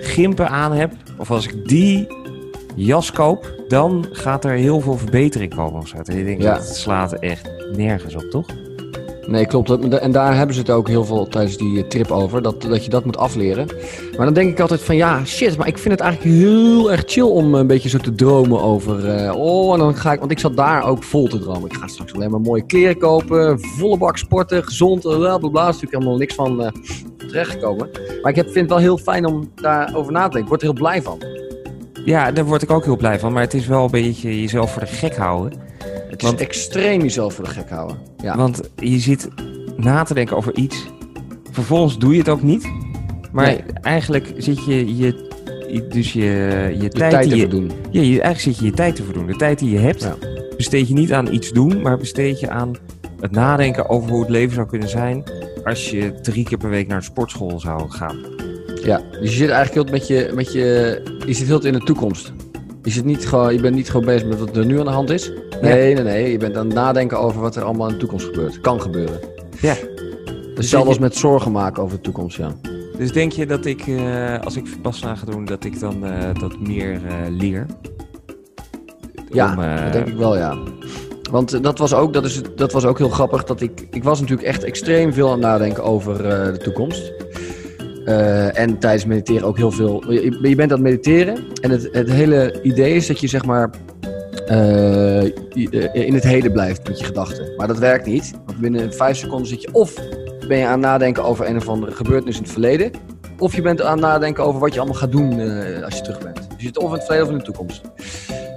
[0.00, 2.06] gimpen aan heb, of als ik die
[2.74, 5.96] jas koop, dan gaat er heel veel verbetering komen of zo.
[6.04, 6.54] En je denkt, Ja.
[6.54, 8.46] dat slaat echt nergens op, toch?
[9.26, 9.88] Nee, klopt.
[9.98, 12.42] En daar hebben ze het ook heel veel tijdens die eh, trip over.
[12.42, 13.66] Dat, dat je dat moet afleren.
[14.16, 15.56] Maar dan denk ik altijd van ja, shit.
[15.56, 19.08] Maar ik vind het eigenlijk heel erg chill om een beetje zo te dromen over.
[19.08, 20.18] eh, oh, en dan ga ik.
[20.18, 21.64] Want ik zat daar ook vol te dromen.
[21.70, 23.60] Ik ga straks alleen maar mooie kleren kopen.
[23.60, 24.64] Volle bak sporten.
[24.64, 25.04] Gezond.
[25.04, 25.60] eh, Bla bla bla.
[25.60, 26.70] Is natuurlijk helemaal niks van eh
[27.28, 27.88] terechtgekomen.
[28.22, 30.40] Maar ik heb, vind het wel heel fijn om daarover na te denken.
[30.40, 31.18] Ik word er heel blij van.
[32.04, 34.72] Ja, daar word ik ook heel blij van, maar het is wel een beetje jezelf
[34.72, 35.52] voor de gek houden.
[36.22, 37.96] Want- extreem jezelf voor de gek houden.
[38.22, 38.36] Ja.
[38.36, 39.28] Want je zit
[39.76, 40.86] na te denken over iets.
[41.50, 42.70] Vervolgens doe je het ook niet.
[43.32, 43.62] Maar Nee.
[43.82, 45.28] eigenlijk zit je, je,
[45.88, 46.22] dus je,
[46.80, 49.26] je tijd, tijd die je, ja, je, eigenlijk zit je je tijd te verdoen.
[49.26, 50.16] De tijd die je hebt, Ja.
[50.56, 52.72] besteed je niet aan iets doen, maar besteed je aan
[53.20, 55.24] het nadenken over hoe het leven zou kunnen zijn
[55.64, 58.16] als je drie keer per week naar de sportschool zou gaan.
[58.84, 61.78] Ja, dus je zit eigenlijk heel met je, met je, je zit heel in de
[61.78, 62.32] toekomst.
[62.82, 64.90] Je, zit niet gewoon, je bent niet gewoon bezig met wat er nu aan de
[64.90, 65.32] hand is.
[65.60, 66.30] Nee, nee, nee.
[66.30, 68.60] Je bent aan het nadenken over wat er allemaal in de toekomst gebeurt.
[68.60, 69.20] Kan gebeuren.
[69.60, 69.74] Ja.
[69.74, 72.54] Dus hetzelfde als met zorgen maken over de toekomst, ja.
[72.98, 76.34] Dus denk je dat ik, eh, als ik Vipassana ga doen, dat ik dan eh,
[76.40, 77.66] dat meer eh, leer?
[79.30, 80.56] Ja, Om, dat denk ik wel, ja.
[81.30, 83.44] Want dat was ook, dat is, dat was ook heel grappig.
[83.44, 86.18] Dat ik, ik was natuurlijk echt extreem veel aan het nadenken over
[86.52, 87.12] de toekomst.
[88.04, 90.12] Eh, en tijdens mediteren ook heel veel.
[90.12, 91.38] Je, bent aan het mediteren.
[91.60, 93.70] En het, het hele idee is dat je zeg maar
[94.46, 95.30] eh, eh,
[95.92, 97.52] in het heden blijft met je gedachten.
[97.56, 98.32] Maar dat werkt niet.
[98.46, 99.94] Want binnen vijf seconden zit je of
[100.48, 102.90] ben je aan het nadenken over een of andere gebeurtenis in het verleden.
[103.38, 105.40] Of je bent aan het nadenken over wat je allemaal gaat doen
[105.84, 106.36] als je terug bent.
[106.36, 107.80] Dus je zit of in het verleden of in de toekomst.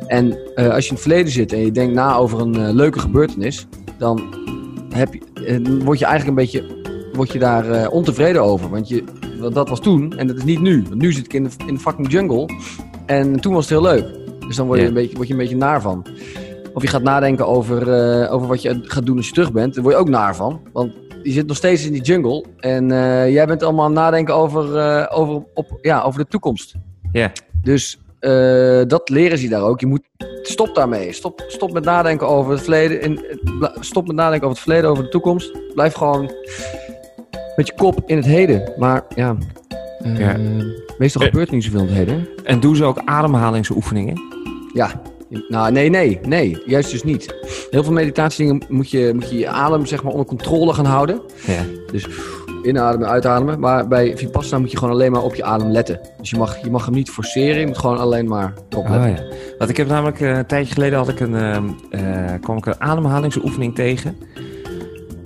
[0.07, 3.67] En als je in het verleden zit en je denkt na over een leuke gebeurtenis,
[3.97, 4.35] dan
[4.89, 8.69] heb je, word je eigenlijk een beetje word je daar ontevreden over.
[8.69, 9.03] Want, je,
[9.53, 10.83] dat was toen en dat is niet nu.
[10.89, 12.49] Want nu zit ik in de, in de fucking jungle
[13.05, 14.23] en toen was het heel leuk.
[14.47, 16.05] Dus dan word je, een, beetje, word je een beetje naar van.
[16.73, 19.73] Of je gaat nadenken over, eh, over wat je gaat doen als je terug bent.
[19.73, 20.61] Daar word je ook naar van.
[20.73, 20.93] Want
[21.23, 22.45] je zit nog steeds in die jungle.
[22.59, 26.27] En eh, jij bent allemaal aan het nadenken over, eh, over, op, ja, over de
[26.27, 26.75] toekomst.
[27.11, 27.31] Ja.
[27.61, 27.99] Dus
[28.87, 29.79] dat leren ze daar ook.
[29.79, 30.01] Je moet,
[30.41, 31.13] stop daarmee.
[31.13, 33.01] Stop, stop met nadenken over het verleden.
[33.01, 33.19] En,
[33.79, 35.73] stop met nadenken over het verleden, over de toekomst.
[35.73, 36.31] Blijf gewoon
[37.55, 38.73] met je kop in het heden.
[38.77, 39.35] Maar ja,
[39.99, 40.35] eh, Ja.
[40.97, 41.27] meestal Eh.
[41.27, 42.27] gebeurt er niet zoveel in het heden.
[42.43, 44.21] En doen ze ook ademhalingsoefeningen?
[44.73, 45.01] Ja,
[45.49, 47.35] nou nee, nee, nee, juist dus niet.
[47.69, 51.21] Heel veel meditatiedingen moet je moet je, je adem zeg maar onder controle gaan houden.
[51.47, 51.61] Ja.
[51.91, 52.07] Dus
[52.63, 53.59] inademen, uitademen.
[53.59, 55.99] Maar bij Vipassana moet je gewoon alleen maar op je adem letten.
[56.19, 59.11] Dus je mag, je mag hem niet forceren, je moet gewoon alleen maar erop letten.
[59.11, 59.35] Oh, ja.
[59.57, 62.65] Want ik heb namelijk eh, een tijdje geleden had ik een, ehm, eh, kwam ik
[62.65, 64.17] een ademhalingsoefening tegen.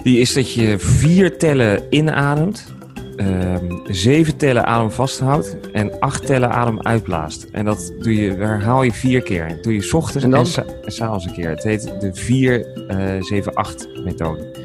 [0.03, 2.73] Die is dat je vier tellen inademt,
[3.15, 7.47] ehm, zeven tellen adem vasthoudt en acht tellen adem uitblaast.
[7.51, 9.47] En dat doe je, herhaal je vier keer.
[9.47, 10.45] Dat doe je 's ochtends En dan?
[10.85, 11.49] en s'avonds een keer.
[11.49, 14.57] Het heet de 4-7-8 methode.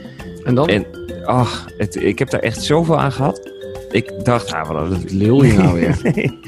[0.45, 0.69] En dan?
[0.69, 0.87] En
[1.25, 3.53] ach, het, ik heb daar echt zoveel aan gehad.
[3.91, 6.01] Ik dacht, nou, wat Wat lul je nou weer?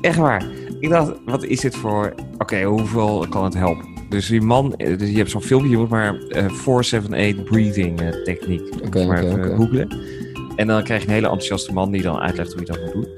[0.00, 0.44] Echt waar.
[0.80, 2.14] Ik dacht, wat is dit voor...
[2.38, 3.91] Oké, hoeveel kan het helpen?
[4.12, 8.00] Dus die man, eh, dus je hebt zo'n filmpje, je moet maar eh 478 breathing
[8.00, 8.60] eh, techniek.
[8.92, 9.54] Je maar oké.
[9.56, 9.88] googlen.
[10.56, 12.92] En dan krijg je een hele enthousiaste man die dan uitlegt hoe je dat moet
[12.92, 13.08] doen.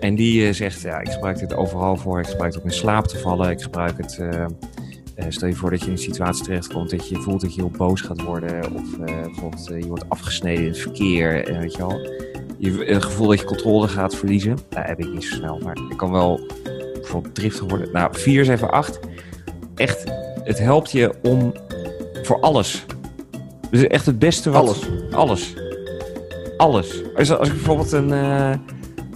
[0.00, 2.20] En die zegt, ja, ik gebruik dit overal voor.
[2.20, 3.50] Ik gebruik het om in slaap te vallen.
[3.50, 4.20] Ik gebruik het...
[5.28, 7.70] stel je voor dat je in een situatie terechtkomt dat je voelt dat je heel
[7.70, 8.74] boos gaat worden.
[8.74, 11.56] Of bijvoorbeeld je wordt afgesneden in het verkeer.
[11.58, 12.08] weet je wel.
[12.58, 14.58] Je, het gevoel dat je controle gaat verliezen.
[14.70, 15.58] Nou, heb ik niet zo snel.
[15.58, 16.40] Maar ik kan wel
[16.94, 17.88] bijvoorbeeld driftig worden.
[17.92, 19.00] Nou, 4, 7, 8.
[19.74, 20.04] Echt,
[20.44, 21.52] het helpt je om
[22.22, 22.84] voor alles.
[23.70, 24.62] Dus echt het beste wat...
[24.62, 24.88] Alles.
[25.10, 25.54] Alles.
[26.56, 27.02] Alles.
[27.16, 28.12] Als, als ik bijvoorbeeld een...
[28.12, 28.52] eh,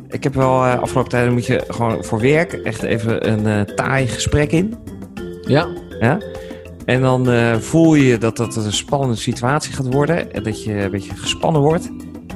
[0.09, 3.75] ik heb wel eh, afgelopen tijden moet je gewoon voor werk echt even een eh,
[3.75, 4.75] taai gesprek in.
[5.43, 5.69] Ja?
[6.01, 6.19] Ja?
[6.85, 7.27] En dan
[7.61, 10.33] voel je dat dat een spannende situatie gaat worden.
[10.33, 11.91] En dat je een beetje gespannen wordt.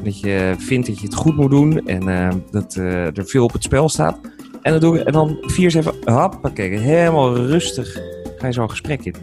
[0.05, 1.87] Dat je vindt dat je het goed moet doen.
[1.87, 4.18] En dat er veel op het spel staat.
[4.62, 8.00] En dan, doe ik, en dan vier, zeven, hoppakee, helemaal rustig
[8.40, 9.14] ga je zo'n gesprek in.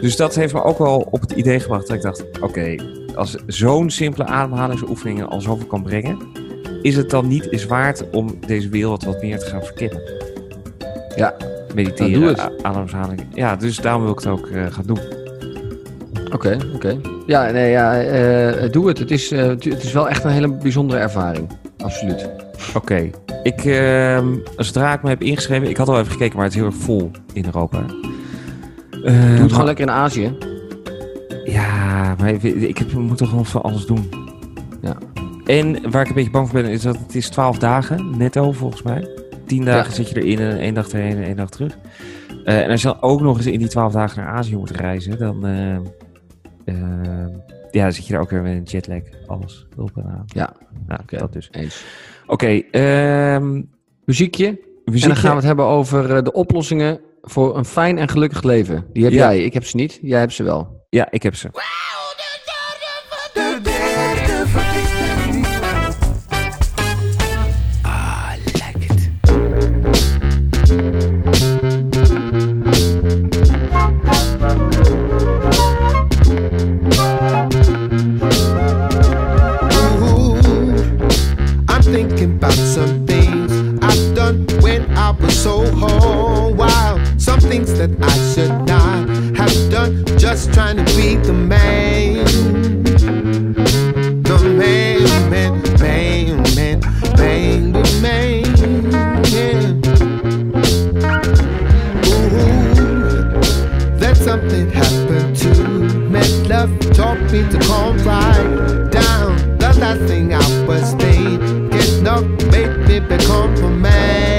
[0.00, 2.24] Dus dat heeft me ook wel op het idee gebracht dat ik dacht...
[2.40, 2.74] Oké,
[3.14, 6.18] als zo'n simpele ademhalingsoefeningen al zoveel kan brengen...
[6.82, 10.02] is het dan niet eens waard om deze wereld wat meer te gaan verkennen?
[11.16, 11.36] Ja.
[11.74, 13.20] Mediteren, Nou, ademhaling.
[13.34, 14.98] Ja, dus daarom wil ik het ook eh, gaan doen.
[16.32, 17.00] Oké, oké.
[17.26, 18.98] Ja, nee, ja, eh, doe het.
[18.98, 21.48] Het is, eh, het het is wel echt een hele bijzondere ervaring.
[21.78, 22.28] Absoluut.
[22.74, 23.10] Oké.
[23.42, 25.68] Ik, ehm, zodra ik me heb ingeschreven...
[25.68, 27.84] Ik had al even gekeken, maar het is heel erg vol in Europa.
[29.04, 30.36] Eh, Doe het maar- gewoon lekker in Azië.
[31.44, 34.08] Ja, maar ik, ik heb, moet toch gewoon van alles doen.
[34.82, 34.96] Ja.
[35.44, 38.52] En waar ik een beetje bang voor ben, is dat het is 12 dagen netto,
[38.52, 39.08] volgens mij.
[39.46, 39.94] 10 dagen Ja.
[39.96, 41.78] zit je erin en één dag erheen en één dag terug.
[42.44, 44.70] Eh, en als je dan ook nog eens in die 12 dagen naar Azië moet
[44.70, 45.76] reizen, dan, eh,
[47.70, 50.24] ja, dan zit je er ook weer met een jetlag, alles erop en aan.
[50.26, 50.52] Ja.
[50.86, 51.16] Nou, Oké.
[51.18, 51.48] dat dus.
[51.50, 51.84] Eens.
[52.26, 53.62] Oké, ehm
[54.04, 54.46] Muziekje.
[54.46, 55.08] En muziekje.
[55.08, 58.86] dan gaan we het hebben over de oplossingen voor een fijn en gelukkig leven.
[58.92, 59.18] Die heb Ja.
[59.18, 59.44] jij.
[59.44, 59.98] Ik heb ze niet.
[60.02, 60.86] Jij hebt ze wel.
[60.88, 61.48] Ja, ik heb ze.
[61.52, 61.60] De
[87.78, 90.04] that I should not have done.
[90.18, 92.24] Just trying to be the man.
[94.24, 96.80] The man, man, man, man,
[97.16, 98.44] man, the man.
[102.06, 105.54] Ooh, then something happened to
[106.10, 106.22] me.
[106.48, 109.36] Love taught me to calm right down.
[109.58, 114.37] The last thing I was thinking of made me become a man.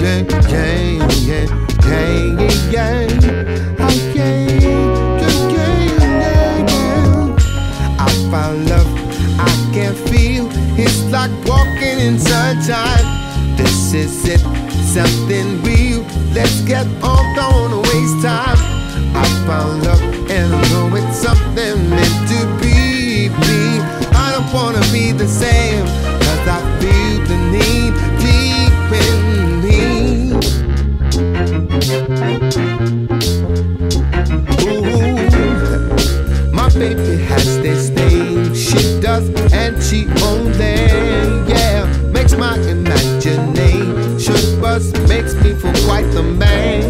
[0.00, 1.44] Yeah, yeah, yeah,
[1.84, 3.04] yeah, yeah,
[4.14, 4.88] yeah, yeah,
[5.50, 7.36] yeah, yeah.
[7.98, 8.88] I found love
[9.38, 10.48] I can feel.
[10.80, 13.04] It's like walking in sunshine.
[13.58, 14.40] This is it,
[14.82, 16.02] something real.
[16.32, 18.56] Let's get on, don't waste time.
[19.14, 23.28] I found love and I know it's something meant to be.
[23.28, 23.80] be.
[24.16, 25.84] I don't wanna be the same,
[39.90, 40.76] she only,
[41.50, 43.52] yeah, makes my imagination
[44.60, 46.89] buzz, makes me feel quite the man.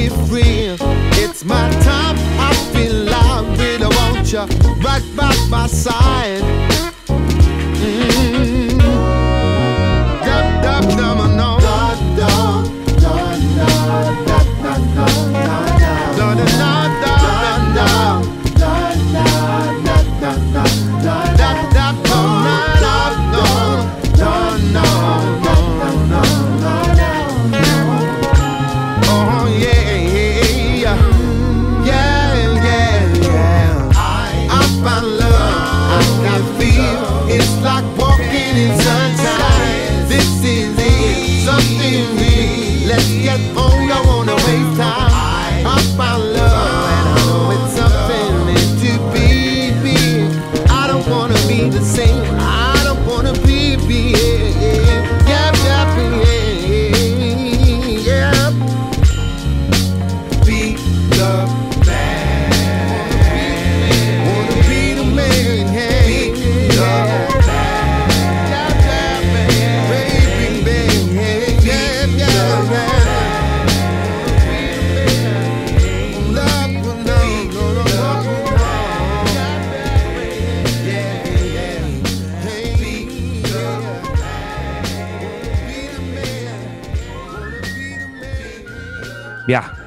[0.00, 0.76] Me free.
[1.22, 2.16] It's my time.
[2.38, 4.44] I feel I really want you
[4.82, 6.69] right by my side.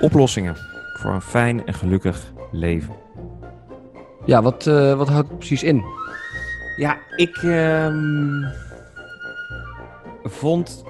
[0.04, 0.56] Oplossingen
[0.94, 2.96] voor een fijn en gelukkig leven.
[4.26, 5.84] Ja, wat, eh, wat houdt het precies in?
[6.76, 8.44] Ja, ik ehm,
[10.24, 10.84] vond.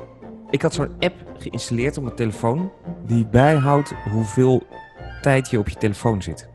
[0.49, 2.71] Ik had zo'n app geïnstalleerd op mijn telefoon.
[3.05, 4.63] Die bijhoudt hoeveel
[5.21, 6.49] tijd je op je telefoon zit.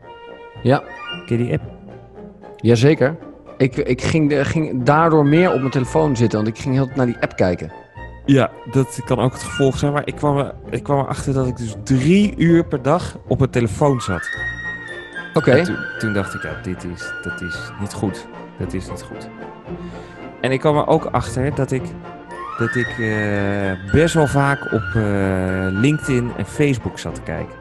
[0.63, 0.83] Ja,
[1.25, 1.63] Ken je die app?
[2.57, 3.15] jazeker.
[3.57, 6.89] Ik, ik ging, de- ging daardoor meer op mijn telefoon zitten, want ik ging heel
[6.95, 7.71] naar die app kijken.
[8.29, 9.93] Ja, dat kan ook het gevolg zijn.
[9.93, 13.39] Maar ik kwam, er, ik kwam erachter dat ik dus drie uur per dag op
[13.39, 14.29] mijn telefoon zat.
[15.33, 15.51] Oké.
[15.51, 18.27] En toen, toen dacht ik, ja, dit is, dat is niet goed.
[18.59, 19.29] Dat is niet goed.
[20.41, 21.83] En ik kwam er ook achter dat ik,
[22.57, 25.01] dat ik eh, best wel vaak op eh,
[25.69, 27.55] LinkedIn en Facebook zat te kijken.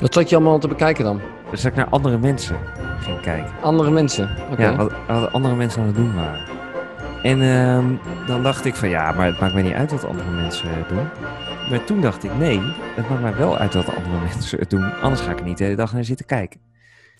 [0.00, 1.20] Wat zat je allemaal te bekijken dan?
[1.50, 2.56] Dus dat ik naar andere mensen
[3.00, 3.52] ging kijken.
[3.62, 4.30] Andere mensen.
[4.52, 4.62] Oké.
[4.62, 6.55] Ja, wat, wat andere mensen aan het doen waren.
[7.26, 7.94] En ehm,
[8.26, 10.88] dan dacht ik van ja, maar het maakt mij niet uit wat andere mensen eh,
[10.88, 11.06] doen.
[11.70, 12.60] Maar toen dacht ik nee,
[12.94, 15.00] het maakt mij wel uit wat andere mensen het doen.
[15.00, 16.60] Anders ga ik er niet de hele dag naar zitten kijken.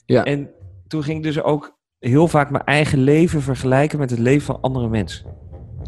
[0.05, 0.25] Ja.
[0.25, 0.51] En
[0.89, 4.61] toen ging ik dus ook heel vaak mijn eigen leven vergelijken met het leven van
[4.61, 5.27] andere mensen.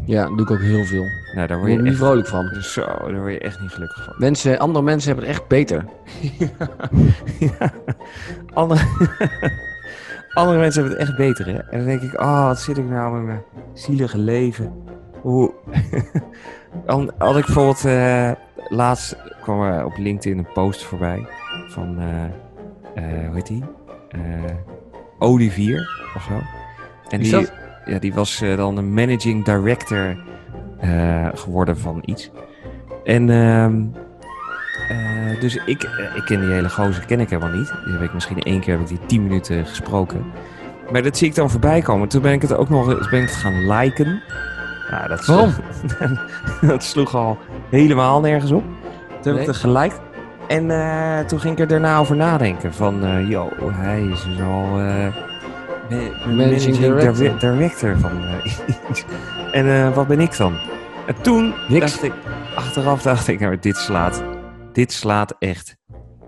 [0.05, 1.05] Ja, dat doe ik ook heel veel.
[1.35, 2.45] Nou, daar word je niet echt, vrolijk van.
[2.61, 4.13] zo, daar word je echt niet gelukkig van.
[4.17, 5.85] Mensen, andere mensen hebben het echt beter.
[7.57, 7.73] ja.
[8.53, 8.81] Andere,
[10.33, 11.57] andere mensen hebben het echt beter, hè?
[11.57, 13.41] En dan denk ik, oh, wat zit ik nou met mijn
[13.73, 14.73] zielige leven?
[15.21, 15.53] Hoe...
[16.85, 17.85] dan had ik bijvoorbeeld...
[17.85, 18.31] eh,
[18.67, 21.27] laatst kwam er op LinkedIn een post voorbij
[21.67, 21.99] van...
[21.99, 22.23] eh,
[22.95, 23.63] eh, hoe heet die?
[25.19, 26.39] Olivier of zo.
[27.09, 27.53] En die, dat?
[27.85, 30.17] ja, die was dan een managing director
[31.33, 32.31] geworden van iets.
[33.03, 33.27] En...
[34.89, 37.73] eh, dus ik, eh, ik ken die hele gozer ken ik helemaal niet.
[37.85, 40.23] Die heb ik misschien één keer heb ik die 10 minuten gesproken.
[40.91, 42.07] Maar dat zie ik dan voorbij komen.
[42.07, 44.21] Toen ben ik het ook nog eens ben ik het gaan liken.
[44.91, 45.53] Nou, dat, Waarom?
[46.61, 47.37] dat sloeg al
[47.69, 48.63] helemaal nergens op.
[49.21, 49.99] Toen heb ik het geliked.
[50.47, 52.73] En eh, toen ging ik er daarna over nadenken.
[52.73, 55.11] Van, yo, hij is dus al ma-
[56.35, 57.13] managing, director.
[57.13, 58.11] dire- director van
[58.89, 59.05] iets.
[59.51, 60.53] En wat ben ik dan?
[61.05, 61.79] En toen Niks.
[61.91, 62.13] dacht ik,
[62.55, 64.23] achteraf dacht ik, nou, dit slaat,
[64.73, 65.75] dit slaat echt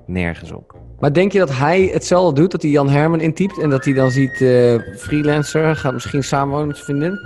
[0.06, 0.76] nergens op.
[1.00, 2.52] Maar denk je dat hij hetzelfde doet?
[2.52, 6.68] Dat hij Jan Herman intypt en dat hij dan ziet eh, freelancer, gaat misschien samenwonen
[6.68, 7.20] met zijn vriendin?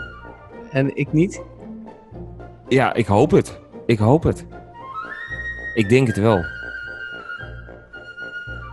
[0.71, 1.41] En ik niet?
[2.67, 3.59] Ja, ik hoop het.
[3.85, 4.45] Ik hoop het.
[5.73, 6.37] Ik denk het wel.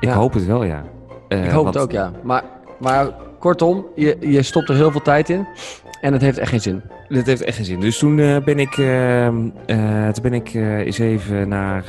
[0.01, 0.15] Ik Ja.
[0.15, 0.85] hoop het wel, ja.
[1.29, 2.13] Eh, Ik hoop want- het ook, ja.
[2.23, 2.45] Maar,
[2.79, 5.47] maar Kortom, je, je stopt er heel veel tijd in
[6.03, 6.83] en het heeft echt geen zin.
[7.09, 7.81] Dat heeft echt geen zin.
[7.81, 11.85] Dus toen eh, ben ik, ehm, eh, toen ben ik eh, eens even naar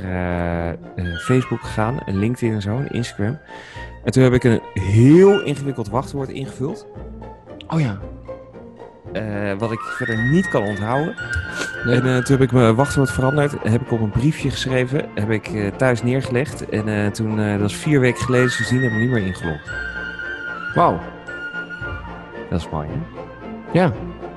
[1.26, 3.39] Facebook gegaan, LinkedIn en zo, en Instagram.
[4.03, 6.88] En toen heb ik een heel ingewikkeld wachtwoord ingevuld.
[7.68, 7.99] Oh ja.
[9.57, 11.16] wat ik verder niet kan onthouden.
[11.86, 11.95] Nee.
[11.95, 13.55] En toen heb ik mijn wachtwoord veranderd.
[13.64, 15.05] Heb ik op een briefje geschreven.
[15.16, 16.70] Heb ik thuis neergelegd.
[16.70, 19.72] En toen, dat is vier weken geleden gezien, heb ik niet meer ingelogd.
[20.76, 20.99] Wauw.
[22.49, 23.12] Dat is mooi, hè?
[23.74, 23.91] Ja.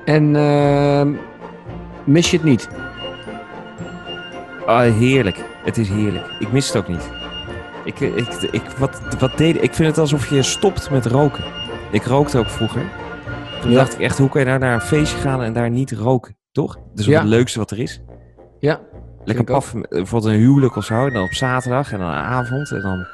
[0.05, 1.12] En ehm,
[2.05, 2.68] mis je het niet?
[4.66, 5.45] Ah, heerlijk.
[5.64, 6.26] Het is heerlijk.
[6.39, 7.11] Ik mis het ook niet.
[7.84, 11.45] Ik, eh, ik, ik, wat, wat deed, ik vind het alsof je stopt met roken.
[11.91, 12.82] Ik rookte ook vroeger.
[13.61, 13.76] Toen Ja.
[13.76, 16.37] dacht ik echt, hoe kan je nou naar een feestje gaan en daar niet roken?
[16.53, 16.74] Toch?
[16.74, 17.18] Dat is Ja.
[17.20, 18.01] het leukste wat er is.
[18.59, 18.80] Ja.
[19.24, 21.07] Lekker eh, bijvoorbeeld een huwelijk of zo.
[21.07, 22.70] En dan op zaterdag en dan een avond.
[22.70, 23.07] En dan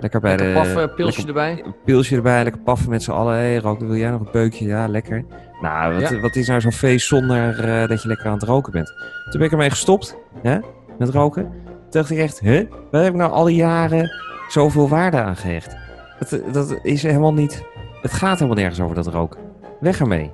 [0.00, 0.52] lekker bij Lekker de...
[0.54, 1.64] paffen, pilsje lekker erbij.
[1.64, 3.34] een pilsje erbij, lekker paffen met z'n allen.
[3.36, 4.66] Hé, roken, wil jij nog een peukje?
[4.66, 5.24] Ja, lekker.
[5.60, 6.20] Nou, wat, Ja.
[6.20, 8.86] wat is nou zo'n feest zonder eh, dat je lekker aan het roken bent?
[9.24, 10.58] Toen ben ik ermee gestopt, hè,
[10.98, 11.42] met roken.
[11.42, 14.10] Toen dacht ik echt, hè, waar heb ik nou al die jaren
[14.48, 15.76] zoveel waarde aan gehecht?
[16.18, 17.62] Dat, dat is helemaal niet...
[18.02, 19.40] Het gaat helemaal nergens over dat roken.
[19.80, 20.30] Weg ermee.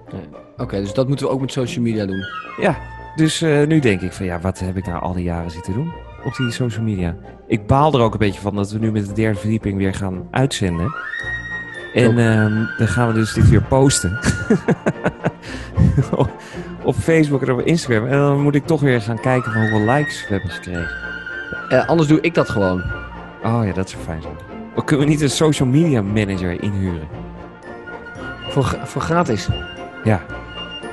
[0.56, 2.24] Oké, dus dat moeten we ook met social media doen.
[2.60, 2.76] Ja,
[3.16, 5.72] dus eh, nu denk ik van ja, wat heb ik nou al die jaren zitten
[5.72, 5.92] doen
[6.26, 7.14] op die social media?
[7.46, 9.94] Ik baal er ook een beetje van dat we nu met de derde verdieping weer
[9.94, 10.94] gaan uitzenden.
[11.94, 14.18] En ehm, dan gaan we dus dit weer posten.
[16.84, 18.06] op- Facebook en op Instagram.
[18.06, 20.88] En dan moet ik toch weer gaan kijken van hoeveel likes we hebben gekregen.
[21.68, 22.82] Eh, anders doe ik dat gewoon.
[23.44, 24.34] Oh ja, dat zou fijn zijn.
[24.84, 27.08] Kunnen we niet een social media manager inhuren?
[28.48, 29.48] Voor, voor gratis.
[30.04, 30.20] Ja.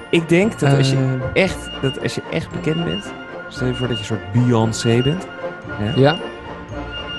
[0.10, 3.14] Ik denk dat als je Eh, echt, dat als je echt bekend bent,
[3.54, 5.28] stel je voor dat je een soort Beyoncé bent,
[5.96, 6.18] ja.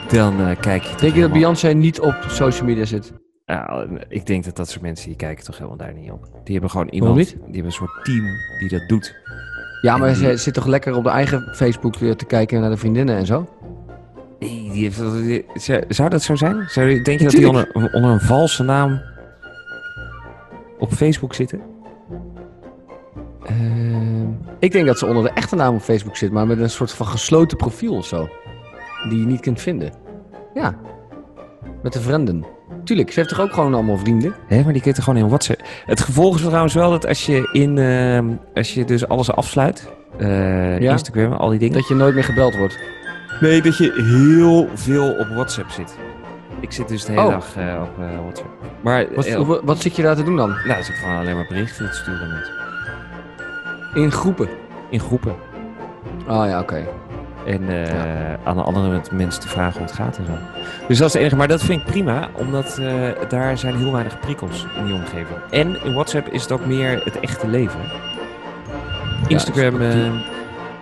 [0.08, 3.12] dan eh, kijk je Denk je dat Beyoncé niet op social media zit?
[3.46, 6.28] Ja, ik denk dat dat soort mensen die kijken toch helemaal daar niet op.
[6.44, 8.24] Die hebben gewoon iemand, die hebben een soort team
[8.58, 9.14] die dat doet.
[9.82, 12.70] Ja, maar die- ze zit toch lekker op de eigen Facebook weer te kijken naar
[12.70, 13.48] de vriendinnen en zo?
[14.38, 15.44] Nee, die heeft, die-
[15.88, 16.64] zou- dat zo zijn?
[16.68, 19.00] Zou, denk je dat die onder, onder een valse naam
[20.78, 21.60] op Facebook zitten?
[23.44, 24.26] Ehm,
[24.64, 26.92] ik denk dat ze onder de echte naam op Facebook zit, maar met een soort
[26.92, 28.28] van gesloten profiel of zo.
[29.08, 29.92] Die je niet kunt vinden.
[30.54, 30.74] Ja.
[31.82, 32.44] Met de vrienden.
[32.84, 34.34] Tuurlijk, ze heeft toch ook gewoon allemaal vrienden?
[34.46, 35.62] Hé, maar die je toch gewoon in WhatsApp.
[35.86, 39.92] Het gevolg is trouwens wel dat als je in, ehm, als je dus alles afsluit,
[40.18, 40.76] Ja.
[40.78, 41.74] Instagram, al die dingen.
[41.74, 42.78] Dat je nooit meer gebeld wordt.
[43.40, 45.96] Nee, dat je heel veel op WhatsApp zit.
[46.60, 47.30] Ik zit dus de hele Oh.
[47.30, 48.48] dag eh, op eh, WhatsApp.
[48.80, 50.48] Maar Wat, wat, zit je daar te doen dan?
[50.48, 52.63] nou, dat is ik gewoon alleen maar berichten te sturen met.
[53.94, 54.48] In groepen.
[54.90, 55.34] In groepen.
[56.26, 56.86] Ah ja, oké.
[57.46, 60.32] En eh, aan de andere mensen te vragen hoe het gaat en zo.
[60.88, 61.36] Dus dat is het enige.
[61.36, 65.38] Maar dat vind ik prima, omdat eh, daar zijn heel weinig prikkels in die omgeving.
[65.50, 67.80] En in WhatsApp is het ook meer het echte leven.
[69.26, 70.12] Instagram dat- eh,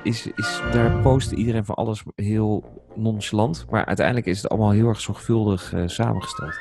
[0.03, 3.67] is, is, daar post iedereen van alles heel nonchalant.
[3.71, 6.55] Maar uiteindelijk is het allemaal heel erg zorgvuldig samengesteld.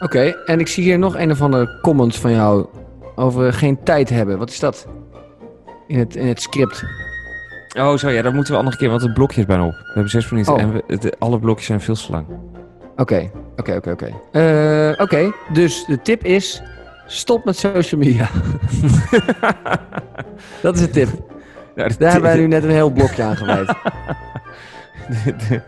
[0.00, 2.66] Oké, en ik zie hier nog een of andere comment van jou
[3.14, 4.38] over geen tijd hebben.
[4.38, 4.86] Wat is dat?
[5.86, 6.84] In het, in het script.
[7.78, 9.72] Oh, zo ja, daar moeten we andere keer, want het blokje is bijna op.
[9.72, 10.60] We hebben zes minuten Oh.
[10.60, 12.26] en we, alle blokjes zijn veel te lang.
[12.96, 14.10] Oké, oké, oké, oké.
[14.32, 16.62] Eh, Oké, dus de tip is...
[17.06, 18.28] Stop met social media.
[20.62, 21.08] dat is de tip.
[21.74, 23.66] Nou, de Daar hebben wij nu net een heel blokje aan gewijd.
[25.24, 25.60] de, de,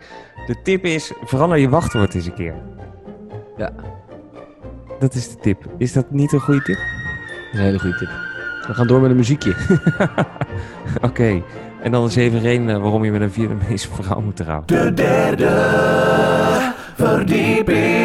[0.47, 2.55] de tip is, verander je wachtwoord eens een keer.
[3.57, 3.73] Ja.
[4.99, 5.65] Dat is de tip.
[5.79, 6.79] Is dat niet een goede tip?
[7.53, 8.09] Dat is een hele goede tip.
[8.67, 9.55] We gaan door met een muziekje.
[11.09, 11.43] Oké.
[11.83, 14.67] En dan is even reden waarom je met een Vietnamese vrouw moet trouwen.
[14.67, 15.51] De derde
[16.95, 17.96] verdieping.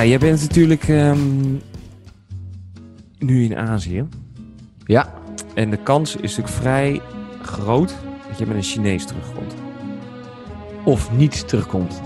[0.00, 1.18] Ja, jij bent natuurlijk ehm,
[3.18, 4.04] nu in Azië.
[4.84, 5.12] Ja,
[5.54, 7.00] En de kans is natuurlijk vrij
[7.42, 7.94] groot
[8.28, 9.54] dat je met een Chinees terugkomt.
[10.84, 12.00] of niet terugkomt.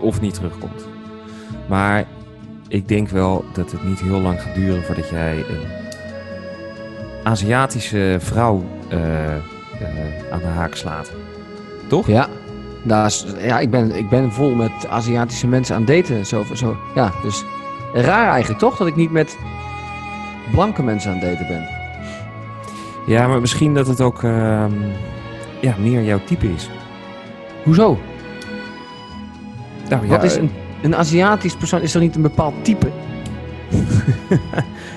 [0.00, 0.86] Of niet terugkomt.
[1.68, 2.04] Maar
[2.68, 5.66] ik denk wel dat het niet heel lang gaat duren voordat jij een
[7.24, 9.40] Aziatische vrouw eh, eh,
[10.30, 11.12] aan de haak slaat.
[11.88, 12.06] Toch?
[12.06, 12.28] Ja,
[13.38, 16.26] ja ik, ben, ik ben vol met Aziatische mensen aan daten.
[16.26, 17.44] Zo, zo, ja, dus
[17.92, 19.38] raar eigenlijk toch dat ik niet met
[20.52, 21.68] blanke mensen aan daten ben.
[23.06, 24.72] Ja, maar misschien dat het ook ehm,
[25.60, 26.70] ja, meer jouw type is.
[27.64, 27.98] Hoezo?
[29.88, 30.50] Nou, ja, Wat is eh, een,
[30.82, 31.80] een Aziatisch persoon?
[31.80, 32.90] Is er niet een bepaald type?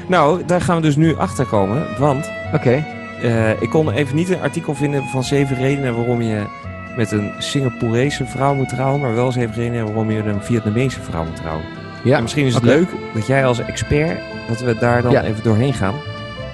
[0.08, 1.86] Nou, daar gaan we dus nu achter komen.
[2.00, 2.86] Want Oké.
[3.22, 6.44] eh, ik kon even niet een artikel vinden van zeven redenen waarom je
[6.98, 9.00] met een Singaporese vrouw moet trouwen.
[9.02, 11.66] Maar wel zeven redenen waarom je met een Vietnamese vrouw moet trouwen.
[12.04, 15.24] Ja, En misschien is het leuk dat jij als expert, dat we daar dan Ja.
[15.24, 15.96] even doorheen gaan.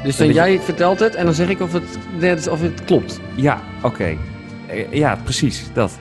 [0.04, 1.74] Dus dan jij vertelt het en dan zeg ik of
[2.20, 3.20] het, of het klopt.
[3.36, 4.16] Ja, oké.
[4.68, 5.98] Eh, ja, precies, dat.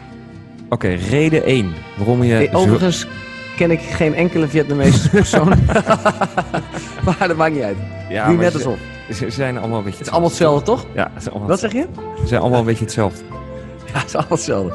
[0.69, 1.73] Oké, reden 1.
[1.97, 2.33] Waarom je...
[2.33, 3.07] Hey, zo- overigens
[3.57, 5.49] ken ik geen enkele Vietnamese persoon.
[7.05, 7.77] maar dat maakt niet uit.
[8.09, 8.79] ja, Doe maar net ze- alsof.
[9.15, 10.87] Ze zijn allemaal een beetje Het is allemaal hetzelfde, toch?
[10.95, 11.87] Ja, ze allemaal, Wat zeg je?
[12.21, 13.23] ze zijn allemaal een beetje hetzelfde.
[13.97, 14.75] Ja, het is allemaal hetzelfde.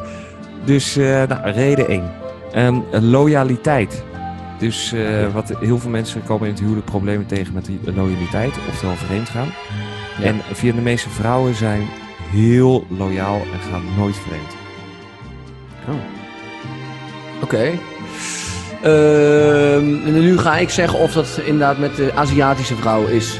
[0.65, 2.11] Dus, eh, nou, reden 1.
[2.51, 4.03] Ehm, loyaliteit.
[4.59, 8.53] Dus eh, wat heel veel mensen komen in het huwelijk problemen tegen met die loyaliteit,
[8.69, 9.47] oftewel vreemd gaan.
[10.19, 10.23] Ja.
[10.25, 11.87] En Vietnamese vrouwen zijn
[12.31, 14.55] heel loyaal en gaan nooit vreemd.
[17.43, 17.71] Oké.
[18.81, 23.39] Ehm, en nu ga ik zeggen of dat inderdaad met de Aziatische vrouw is.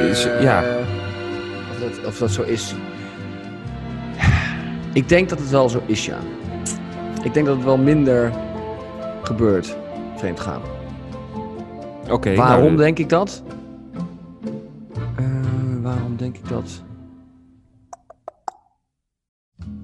[0.00, 0.64] Eh, Is- ja.
[1.72, 2.74] Of dat, of dat zo is.
[4.94, 6.18] Ik denk dat het wel zo is, ja.
[7.22, 8.32] Ik denk dat het wel minder
[9.22, 9.76] gebeurt,
[10.16, 10.60] vreemd gaan.
[12.10, 12.34] Oké.
[12.34, 13.42] waarom nou, denk ik dat?
[15.16, 15.24] Eh,
[15.82, 16.82] waarom denk ik dat?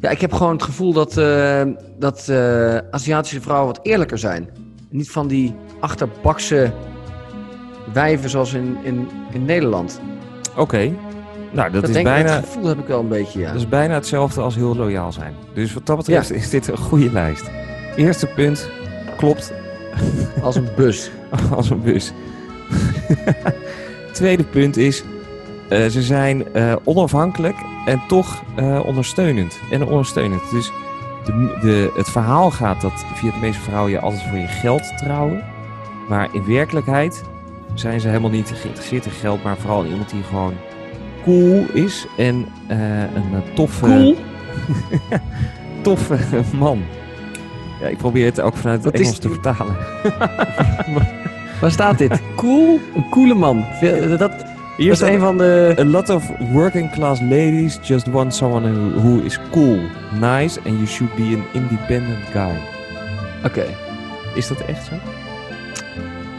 [0.01, 1.63] Ja, ik heb gewoon het gevoel dat, eh,
[1.99, 4.49] dat eh, Aziatische vrouwen wat eerlijker zijn.
[4.89, 6.73] Niet van die achterbakse
[7.93, 10.01] wijven zoals in, in, in Nederland.
[10.57, 10.93] Oké.
[11.53, 13.47] Nou, dat, Dat, is bijna, het gevoel heb ik wel een beetje, ja.
[13.47, 15.35] dat is bijna hetzelfde als heel loyaal zijn.
[15.55, 17.51] Dus wat dat betreft is dit een goede lijst.
[17.97, 18.71] Eerste punt
[19.17, 19.53] klopt
[20.43, 21.11] Als een bus.
[21.57, 22.13] als een bus.
[24.13, 25.05] Tweede punt is,
[25.69, 29.59] eh, ze zijn eh, onafhankelijk en toch eh, ondersteunend.
[29.71, 30.51] En ondersteunend.
[30.51, 30.73] Dus
[31.25, 35.45] de, de, het verhaal gaat dat Vietnamese vrouwen je altijd voor je geld trouwen.
[36.09, 37.23] Maar in werkelijkheid
[37.75, 40.55] zijn ze helemaal niet geïnteresseerd in geld, maar vooral in iemand die gewoon
[41.25, 44.17] cool is en eh, een eh, toffe, Cool?
[45.83, 46.17] toffe
[46.53, 46.83] man.
[47.81, 49.77] Ja, ik probeer het ook vanuit het is Engels te vertalen.
[51.61, 52.21] Waar staat dit?
[52.37, 52.81] Cool?
[52.95, 53.65] Een coole man.
[54.19, 54.45] Dat,
[54.77, 55.75] Hier is een van de...
[55.79, 59.79] A lot of working class ladies just want someone who, who is cool,
[60.21, 62.59] nice and you should be an independent guy.
[63.45, 63.65] Oké.
[64.35, 64.95] Is dat echt zo?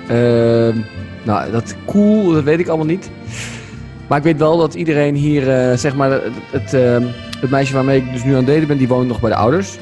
[0.07, 0.77] Ehm,
[1.23, 3.09] nou, dat cool, dat weet ik allemaal niet.
[4.11, 7.05] Maar ik weet wel dat iedereen hier, eh, zeg maar, het, ehm,
[7.39, 9.35] het meisje waarmee ik dus nu aan het daten ben, die woont nog bij de
[9.35, 9.77] ouders.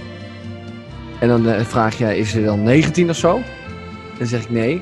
[1.20, 3.36] En dan eh, vraag je, is ze dan 19 of zo?
[3.36, 3.44] En
[4.18, 4.82] dan zeg ik nee.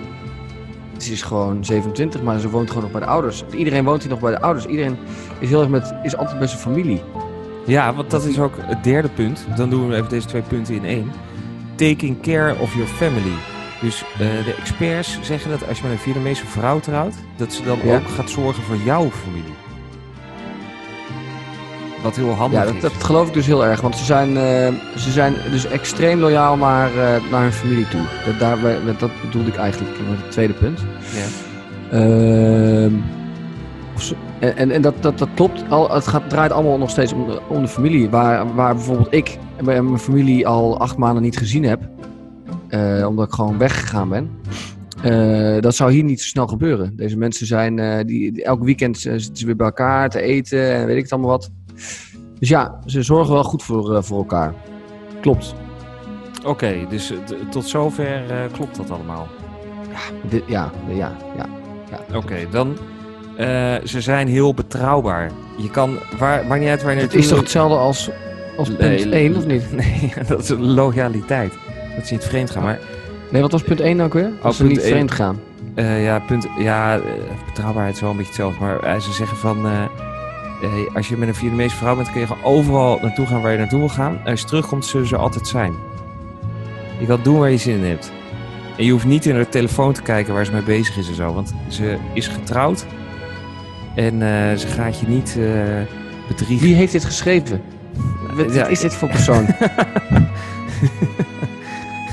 [0.98, 3.43] Ze is gewoon 27, maar ze woont gewoon nog bij de ouders.
[3.56, 4.66] Iedereen woont hier nog bij de ouders.
[4.66, 4.98] Iedereen
[5.39, 7.02] is heel erg met, is altijd bij zijn familie.
[7.66, 9.45] Ja, want dat is ook het derde punt.
[9.56, 11.12] Dan doen we even deze twee punten in één.
[11.76, 13.57] Taking care of your family.
[13.82, 17.63] Dus eh, de experts zeggen dat als je met een Vietnamese vrouw trouwt, dat ze
[17.63, 17.95] dan Ja.
[17.95, 19.53] ook gaat zorgen voor jouw familie.
[22.03, 22.82] Wat heel handig Ja, dat, is.
[22.82, 23.82] dat geloof ik dus heel erg.
[23.82, 28.01] Want ze zijn, eh, ze zijn dus extreem loyaal naar, eh, naar hun familie toe.
[28.25, 28.57] Dat, daar,
[28.99, 30.80] dat bedoelde ik eigenlijk met het tweede punt.
[31.13, 31.25] Ja.
[31.97, 32.93] Ehm,
[34.39, 35.63] en en, en dat, dat, dat klopt.
[35.69, 38.09] Al, het gaat, draait allemaal nog steeds om de, om de familie.
[38.09, 41.80] Waar, waar bijvoorbeeld ik mijn familie al acht maanden niet gezien heb.
[42.70, 44.30] Eh, omdat ik gewoon weggegaan ben.
[45.01, 46.95] Eh, dat zou hier niet zo snel gebeuren.
[46.95, 50.74] Deze mensen zijn, eh, die, die- elk weekend zitten ze weer bij elkaar te eten
[50.74, 51.49] en weet ik het allemaal wat.
[52.39, 54.53] Dus ja, ze zorgen wel goed voor, voor elkaar.
[55.22, 55.55] Klopt.
[56.45, 57.13] Oké, dus
[57.49, 59.28] tot zover klopt dat allemaal.
[60.30, 60.95] Dit, ja, ja,
[61.38, 61.45] ja.
[61.89, 62.15] ja.
[62.18, 62.78] Oké, dan.
[63.84, 65.32] ze zijn heel betrouwbaar.
[65.57, 68.09] Je kan, waar, maakt niet uit waar je Het is toch hetzelfde als,
[68.57, 69.72] als punt Nee, 1, of niet?
[69.76, 71.53] Nee, dat is loyaliteit.
[71.98, 72.64] Dat ze niet vreemd gaan.
[72.64, 72.80] Maar
[73.32, 74.32] Nee, wat was punt 1 ook weer?
[74.41, 74.91] Als ze punt niet één.
[74.93, 75.39] vreemd gaan.
[75.76, 77.02] eh, ja, punt, ja eh,
[77.45, 78.60] betrouwbaarheid is wel een beetje hetzelfde.
[78.64, 79.66] Maar eh, ze zeggen van.
[80.93, 83.58] als je met een Vietnamese vrouw bent, kun je gewoon overal naartoe gaan waar je
[83.58, 84.20] naartoe wil gaan.
[84.24, 85.74] En als je terugkomt, zullen ze altijd zijn.
[87.00, 88.12] Je kan doen waar je zin in hebt.
[88.78, 91.16] En je hoeft niet in haar telefoon te kijken waar ze mee bezig is en
[91.16, 91.34] zo.
[91.34, 92.86] Want ze is getrouwd.
[93.95, 94.20] En
[94.60, 95.43] ze gaat je niet eh,
[96.28, 96.66] bedriegen.
[96.68, 97.62] Wie heeft dit geschreven?
[98.34, 99.45] Wat Ja, is dit voor persoon?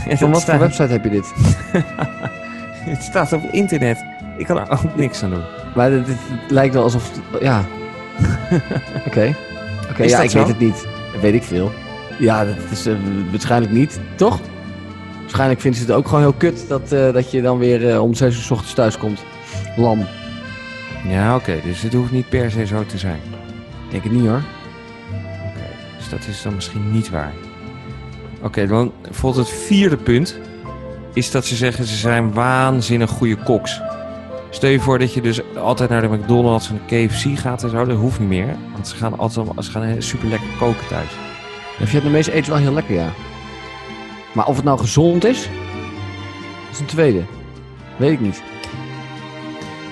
[0.08, 1.32] Ja, Van wat voor website heb je dit?
[2.90, 4.04] Het staat op internet.
[4.36, 5.42] Ik kan er ook niks aan doen.
[5.74, 6.16] Maar dit, dit
[6.48, 7.10] lijkt wel alsof...
[7.40, 7.64] Ja.
[9.06, 9.34] Oké.
[9.90, 10.38] Oké, ja, ik zo?
[10.38, 10.86] weet het niet.
[11.12, 11.72] Dat weet ik veel.
[12.18, 12.94] Ja, dat is eh,
[13.30, 14.00] waarschijnlijk niet.
[14.14, 14.40] Toch?
[15.20, 18.02] Waarschijnlijk vinden ze het ook gewoon heel kut dat, eh, dat je dan weer eh,
[18.02, 19.24] om 6 uur 's ochtends thuis komt.
[19.76, 20.06] Lam.
[21.08, 21.60] Ja, oké.
[21.64, 23.20] dus het hoeft niet per se zo te zijn.
[23.84, 24.42] Ik denk het niet hoor.
[25.48, 25.68] Oké.
[25.96, 27.32] Dus dat is dan misschien niet waar.
[28.44, 30.38] Oké, dan bijvoorbeeld het vierde punt
[31.12, 33.80] is dat ze zeggen ze zijn waanzinnig goede koks.
[34.50, 37.70] Stel je voor dat je dus altijd naar de McDonald's en de KFC gaat en
[37.70, 37.84] zo.
[37.84, 38.56] Dat hoeft niet meer.
[38.72, 41.10] Want ze gaan altijd ze gaan super lekker koken thuis.
[41.78, 43.12] Ja, Vietnamese eten wel heel lekker, ja.
[44.32, 45.48] Maar of het nou gezond is,
[46.70, 47.22] is een tweede.
[47.96, 48.42] Weet ik niet.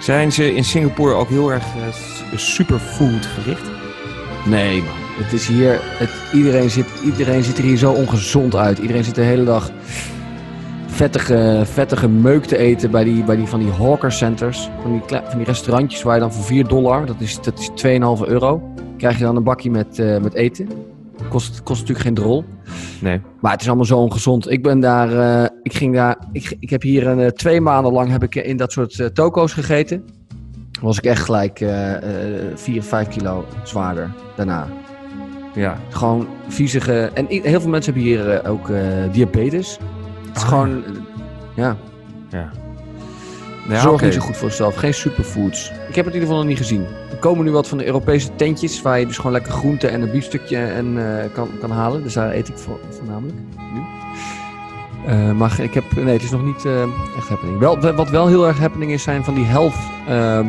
[0.00, 3.70] Zijn ze in Singapore ook heel erg eh, superfood gericht?
[4.44, 5.01] Nee, man.
[5.12, 8.78] Het is hier, het, iedereen, zit, iedereen ziet er hier zo ongezond uit.
[8.78, 9.70] Iedereen zit de hele dag
[10.86, 14.70] vettige, vettige meuk te eten bij die, bij die van die hawker centers.
[14.82, 17.70] Van die, van die restaurantjes waar je dan voor 4 dollar, dat is, dat is
[17.86, 18.62] 2,5 euro,
[18.96, 20.68] krijg je dan een bakje met, eh, met eten.
[21.28, 22.44] Kost, kost natuurlijk geen drol.
[23.00, 23.20] Nee.
[23.40, 24.50] Maar het is allemaal zo ongezond.
[24.50, 27.92] Ik ben daar, eh, ik ging daar, ik, ik heb hier een, eh, twee maanden
[27.92, 30.04] lang heb ik in dat soort toko's gegeten.
[30.80, 34.66] Was ik echt gelijk eh eh, 4, 5 kilo zwaarder daarna.
[35.54, 35.78] Ja.
[35.88, 37.10] Gewoon viezige.
[37.14, 38.82] En heel veel mensen hebben hier eh, ook eh,
[39.12, 39.78] diabetes.
[40.26, 40.48] Het is Ah.
[40.48, 40.84] gewoon.
[40.84, 40.90] eh,
[41.54, 41.76] ja,
[42.30, 42.50] Ja.
[43.68, 44.74] Ja, zorg niet zo goed voor jezelf.
[44.74, 45.70] Geen superfoods.
[45.88, 46.86] Ik heb het in ieder geval nog niet gezien.
[47.10, 50.02] Er komen nu wat van de Europese tentjes waar je dus gewoon lekker groente en
[50.02, 50.98] een biefstukje en,
[51.34, 52.02] kan, kan halen.
[52.02, 53.36] Dus daar eet ik voor, voornamelijk
[53.74, 53.80] nu.
[55.32, 56.64] Maar ik heb, nee, het is nog niet
[57.16, 57.58] echt happening.
[57.58, 59.74] Wel, wat wel heel erg happening is, zijn van die health,
[60.08, 60.46] ehm,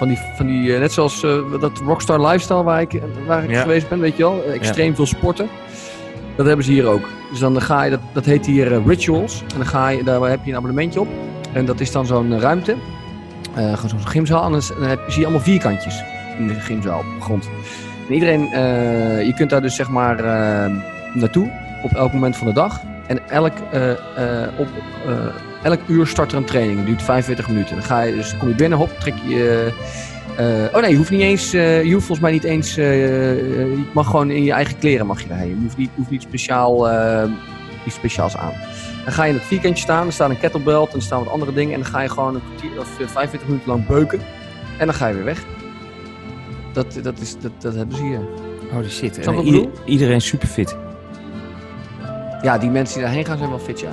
[0.00, 3.50] van die, van die eh, net zoals eh, dat rockstar lifestyle waar ik, waar ik
[3.50, 3.60] Ja.
[3.60, 5.48] geweest ben, weet je wel, extreem veel sporten.
[6.36, 7.08] Dat hebben ze hier ook.
[7.30, 9.40] Dus dan ga je, dat, dat heet hier eh, rituals.
[9.40, 11.08] En dan ga je, daar heb je een abonnementje op.
[11.52, 12.74] En dat is dan zo'n ruimte.
[13.54, 14.44] Eh, gewoon zo'n gymzaal.
[14.44, 16.02] En dan, heb, zie je allemaal vierkantjes
[16.38, 17.48] in de gymzaal op de grond.
[18.08, 18.40] En iedereen,
[19.26, 20.16] je kunt daar dus zeg maar
[21.14, 21.50] naartoe
[21.82, 22.80] op elk moment van de dag.
[23.06, 23.52] En elk,
[24.58, 24.68] op,
[25.62, 26.76] elk uur start er een training.
[26.78, 27.74] Het duurt 45 minuten.
[27.76, 29.72] Dan ga je, dus kom je binnen, hop, trek je...
[30.36, 33.84] eh, oh nee, je hoeft niet eens, eh, je hoeft volgens mij niet eens, je
[33.94, 35.48] mag gewoon in je eigen kleren mag je daarheen.
[35.48, 36.88] Je hoeft niet, hoeft niet speciaal,
[37.86, 38.52] iets speciaals aan.
[39.04, 41.32] Dan ga je in het vierkantje staan, er staat een kettlebell en er staan wat
[41.32, 41.74] andere dingen.
[41.74, 44.20] En dan ga je gewoon een kwartier of eh, 45 minuten lang beuken.
[44.78, 45.44] En dan ga je weer weg.
[46.72, 48.20] Dat, dat, is, dat, dat hebben ze hier.
[48.72, 49.14] Holy shit.
[49.14, 49.84] Snap En wat ik ieder- bedoel?
[49.84, 50.76] iedereen super fit.
[52.42, 53.90] Ja, die mensen die daarheen gaan zijn wel fit, ja.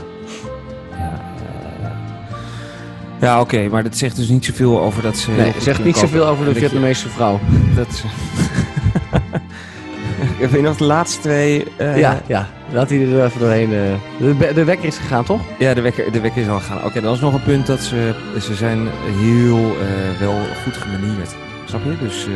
[3.21, 5.31] Ja, oké, maar dat zegt dus niet zoveel over dat ze...
[5.31, 7.39] Nee, het zegt niet zoveel over de je- Vietnamese vrouw.
[7.75, 8.03] Dat is...
[10.39, 11.65] Ik weet nog de laatste twee...
[11.77, 12.47] eh, ja, ja.
[12.71, 13.73] Laat hij er even doorheen.
[13.73, 14.37] eh.
[14.39, 15.41] De, de wekker is gegaan, toch?
[15.59, 16.83] Ja, de wekker, de wekker is al gaan.
[16.85, 18.87] Oké, dan is nog een punt dat ze, ze zijn
[19.19, 21.35] heel eh, wel goed gemanierd.
[21.65, 21.97] Snap je?
[21.99, 22.31] Dus eh,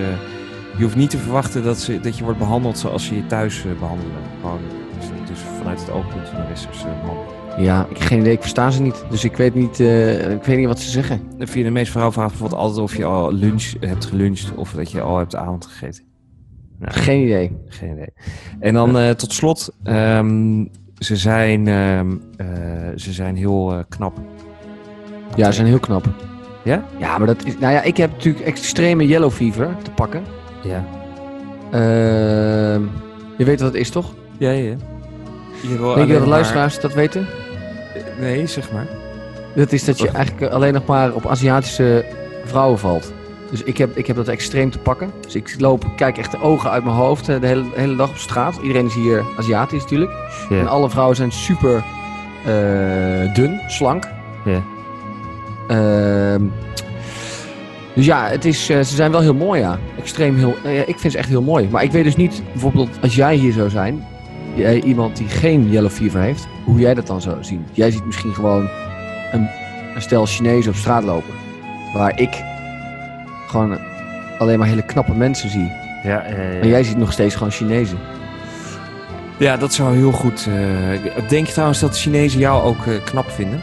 [0.77, 3.57] je hoeft niet te verwachten dat, ze, dat je wordt behandeld zoals ze je thuis
[3.65, 4.13] eh, behandelen.
[4.41, 4.59] Gewoon
[4.99, 7.17] dus, dus vanuit het oogpunt van de westerse man.
[7.57, 8.33] Ja, ik heb geen idee.
[8.33, 9.03] Ik versta ze niet.
[9.09, 11.21] Dus ik weet niet, eh, ik weet niet wat ze zeggen.
[11.37, 15.01] De Vietnamese vrouw vraagt bijvoorbeeld altijd of je al lunch hebt geluncht of dat je
[15.01, 16.03] al hebt avond gegeten.
[16.79, 17.57] Nou, Geen idee.
[17.67, 18.13] Geen idee.
[18.59, 20.65] En dan eh, tot slot, ehm,
[20.97, 22.47] ze, zijn, ehm, eh,
[22.95, 24.19] ze zijn heel knap.
[25.35, 26.09] Ja, ze zijn heel knap.
[26.63, 26.85] Ja?
[26.97, 27.57] Ja, maar dat is...
[27.57, 30.23] Nou ja, ik heb natuurlijk extreme yellow fever te pakken.
[30.63, 30.85] Ja.
[31.71, 32.81] Ehm,
[33.37, 34.13] je weet wat het is, toch?
[34.37, 34.75] Ja, ja.
[35.61, 37.27] Je wil Denk je dat de maar- luisteraars dat weten?
[38.19, 38.87] Nee, zeg maar.
[39.55, 42.05] Dat is dat je eigenlijk alleen nog maar op Aziatische
[42.45, 43.13] vrouwen valt.
[43.51, 45.11] Dus ik heb, ik heb dat extreem te pakken.
[45.21, 47.95] Dus ik loop, kijk echt de ogen uit mijn hoofd eh, de hele, de hele
[47.95, 48.59] dag op straat.
[48.61, 50.11] Iedereen is hier Aziatisch natuurlijk.
[50.49, 50.59] Ja.
[50.59, 51.83] En alle vrouwen zijn super
[52.45, 54.07] eh, dun, slank.
[54.45, 54.61] Ja.
[55.67, 56.43] Ehm,
[57.95, 59.79] dus ja, het is, eh, ze zijn wel heel mooi, ja.
[59.97, 60.55] Extreem heel...
[60.63, 61.67] ja, ik vind ze echt heel mooi.
[61.71, 64.05] Maar ik weet dus niet, bijvoorbeeld als jij hier zou zijn...
[64.55, 67.65] Jij, iemand die geen yellow fever heeft, hoe jij dat dan zou zien.
[67.71, 68.69] Jij ziet misschien gewoon
[69.31, 69.47] een,
[69.95, 71.33] een stel Chinezen op straat lopen.
[71.93, 72.43] Waar ik
[73.47, 73.77] gewoon
[74.39, 75.71] alleen maar hele knappe mensen zie.
[76.03, 76.23] Ja,
[76.61, 77.97] En jij ziet nog steeds gewoon Chinezen.
[79.37, 80.47] ja, dat zou heel goed...
[80.47, 83.61] eh, denk je trouwens dat de Chinezen jou ook eh, knap vinden?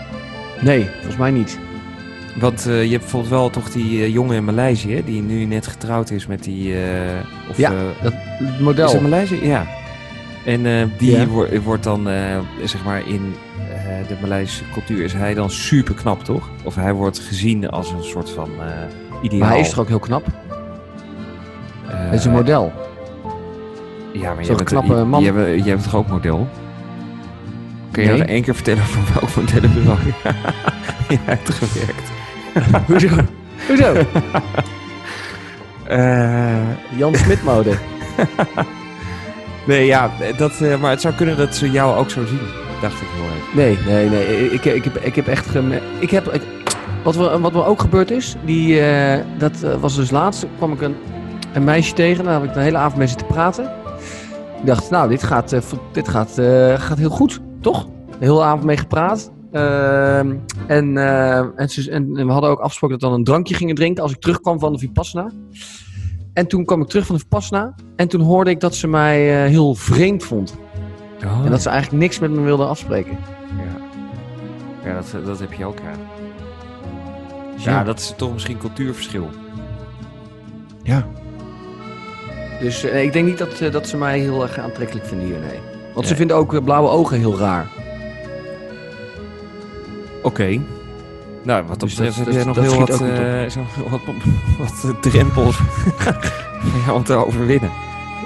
[0.60, 1.58] Nee, volgens mij niet.
[2.40, 5.02] Want eh, je hebt bijvoorbeeld wel toch die jongen in Maleisië...
[5.04, 6.74] die nu net getrouwd is met die...
[7.50, 7.72] of, Ja,
[8.02, 8.14] Dat
[8.60, 8.86] model.
[8.86, 9.46] Is het Maleisië?
[9.46, 9.66] Ja.
[10.44, 11.26] En eh, die Ja.
[11.26, 15.94] wo- wordt dan, eh, zeg maar, in eh, de Maleisische cultuur is hij dan super
[15.94, 16.48] knap, toch?
[16.64, 18.48] Of hij wordt gezien als een soort van
[19.22, 19.40] ideaal.
[19.40, 20.26] maar hij is toch ook heel knap?
[21.86, 22.72] Hij is een model.
[24.12, 25.22] Ja, maar jij bent, knappe je- man.
[25.22, 25.32] Jij,
[25.64, 26.48] bent- toch ook model?
[27.90, 28.18] Kun je Nee.
[28.18, 29.98] nog één keer vertellen van welk modellenbureau
[31.08, 32.10] je hebt gewerkt?
[32.86, 33.08] Hoezo?
[33.66, 33.94] Hoezo?
[36.96, 37.72] Jan Smit mode.
[39.68, 42.40] Nee, ja, dat, eh, maar het zou kunnen dat ze jou ook zo zien,
[42.80, 43.56] dacht ik heel even.
[43.56, 44.50] Nee, nee, nee.
[44.50, 45.46] Ik, ik, heb, ik heb echt.
[45.98, 46.40] Ik heb.
[47.02, 50.46] wat, er, wat er ook gebeurd is, die, eh, dat eh, was dus laatst.
[50.56, 50.94] kwam ik een,
[51.52, 52.24] een meisje tegen.
[52.24, 53.64] Daar heb ik de hele avond mee zitten praten.
[54.60, 55.56] Ik dacht, nou, dit gaat,
[55.92, 56.32] dit gaat,
[56.80, 57.86] gaat heel goed, toch?
[58.18, 59.30] De hele avond mee gepraat.
[59.52, 60.34] Ehm,
[60.66, 64.12] en, en, en we hadden ook afgesproken dat we dan een drankje gingen drinken als
[64.12, 65.30] ik terugkwam van de Vipassana.
[66.32, 67.74] En toen kwam ik terug van de Vipassana.
[67.96, 70.56] En toen hoorde ik dat ze mij eh, heel vreemd vond.
[71.24, 73.18] Oh, En dat ze eigenlijk niks met me wilde afspreken.
[73.56, 75.92] Ja, ja dat, dat heb je ook, ja.
[77.54, 79.28] Dus Ja, dat is toch misschien cultuurverschil.
[80.82, 81.06] Ja.
[82.60, 85.38] Dus eh, ik denk niet dat, eh, dat ze mij heel erg aantrekkelijk vinden hier,
[85.38, 85.58] nee.
[85.94, 87.66] Want ze vinden ook eh, blauwe ogen heel raar.
[90.22, 90.60] Oké.
[91.48, 93.00] Nou, wat Dus betreft dat- heb jij nog heel wat, op.
[93.00, 94.00] eh, heel wat,
[94.58, 95.56] wat drempels
[96.60, 97.70] voor jou om te overwinnen.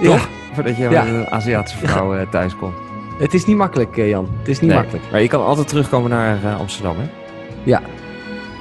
[0.03, 0.29] Toch?
[0.55, 1.07] Voordat je Ja.
[1.07, 2.75] een Aziatische vrouw eh, thuis komt.
[3.19, 4.29] Het is niet makkelijk, eh, Jan.
[4.39, 4.79] Het is niet Nee.
[4.79, 5.05] makkelijk.
[5.11, 7.05] Maar je kan altijd terugkomen naar eh, Amsterdam, hè?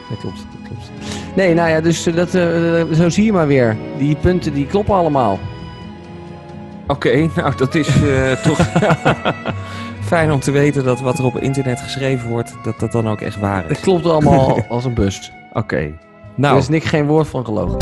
[0.10, 0.92] Dat klopt, dat klopt.
[1.36, 3.78] Nee, nou ja, dus eh, dat, eh, zo zie je maar weer.
[3.98, 5.40] Die punten die kloppen allemaal.
[6.88, 8.58] Oké, nou dat is eh, toch
[10.18, 13.22] fijn om te weten dat wat er op internet geschreven wordt, dat dat dan ook
[13.22, 13.80] echt waar Het is.
[13.80, 15.32] klopt allemaal als een bus.
[15.54, 15.76] Oké.
[15.78, 15.94] Er
[16.36, 17.78] Nou, is niks geen woord van gelogen.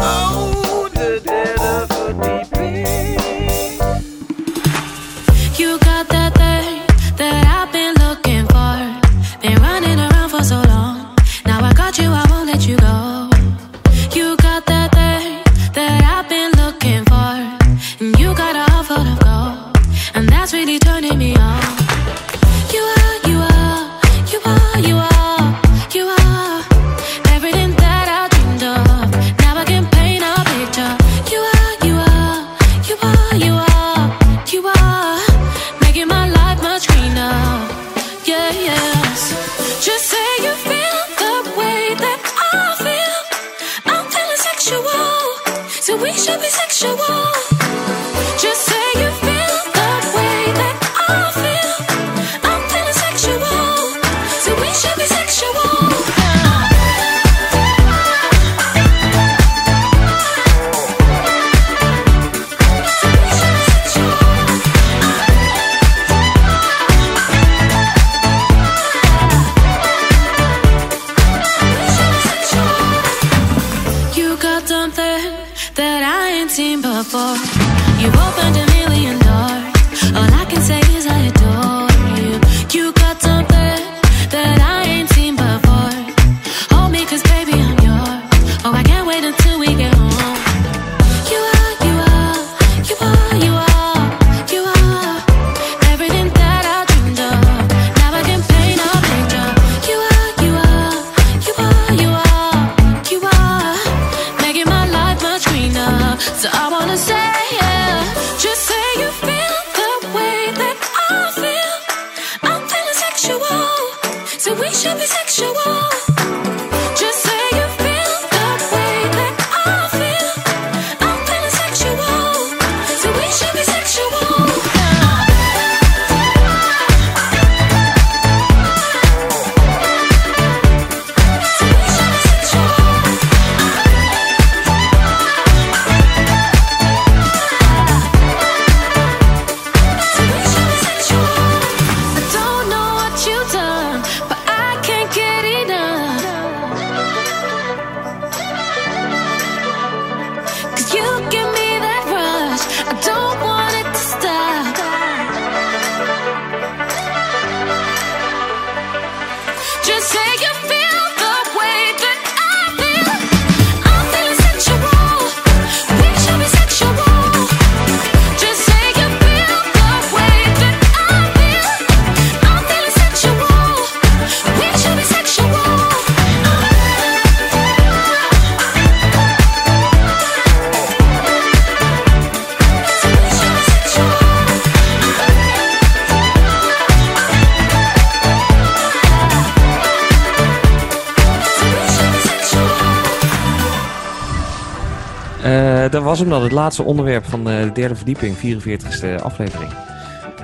[196.20, 199.72] Was hem dan, het laatste onderwerp van eh, de derde verdieping, 44ste aflevering.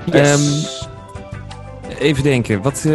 [0.05, 0.88] Yes.
[1.99, 2.84] Even denken, wat...
[2.86, 2.91] eh,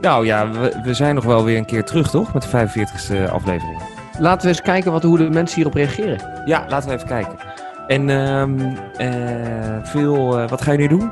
[0.00, 2.34] nou ja, we, we zijn nog wel weer een keer terug, toch?
[2.34, 3.78] Met de 45ste aflevering.
[4.18, 6.22] Laten we eens kijken wat, hoe de mensen hierop reageren.
[6.44, 7.34] Ja, laten we even kijken.
[7.86, 8.60] En ehm,
[8.96, 9.08] eh,
[9.82, 10.46] veel...
[10.48, 11.10] wat ga je nu doen?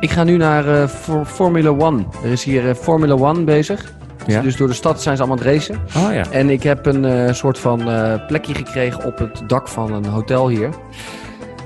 [0.00, 2.04] Ik ga nu naar For- Formula One.
[2.24, 3.92] Er is hier eh, Formula One bezig.
[4.30, 4.40] Ja.
[4.40, 5.80] Dus door de stad zijn ze allemaal aan het racen.
[5.96, 6.24] Oh ja.
[6.30, 10.06] En ik heb een eh, soort van eh, plekje gekregen op het dak van een
[10.06, 10.68] hotel hier.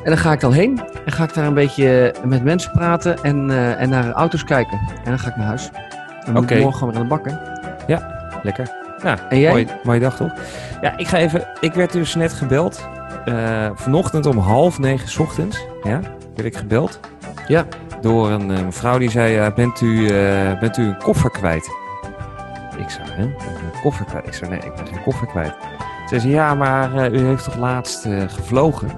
[0.03, 0.81] En dan ga ik dan heen.
[1.05, 4.79] En ga ik daar een beetje met mensen praten en, eh, en naar auto's kijken.
[5.05, 5.71] En dan ga ik naar huis.
[6.27, 7.41] Dan ik morgen gewoon weer aan de bakken.
[8.43, 8.71] Lekker.
[9.03, 9.51] Nou, En jij?
[9.51, 10.33] Mooie, mooie dag toch?
[10.81, 11.47] Ja, ik ga even.
[11.61, 12.89] Ik werd dus net gebeld.
[13.75, 15.67] vanochtend om half negen 's ochtends.
[15.83, 16.01] Ja,
[16.35, 17.01] werd ik gebeld.
[17.47, 17.65] Ja.
[18.01, 20.07] Door een mevrouw die zei: bent, u,
[20.61, 21.84] bent u een koffer kwijt?
[22.79, 23.23] Ik zei: hè?
[23.23, 24.27] Een koffer kwijt?
[24.27, 25.55] Ik zei: nee, ik ben geen koffer kwijt.
[26.09, 28.89] Ze zei: ja, maar eh, u heeft toch laatst eh, gevlogen?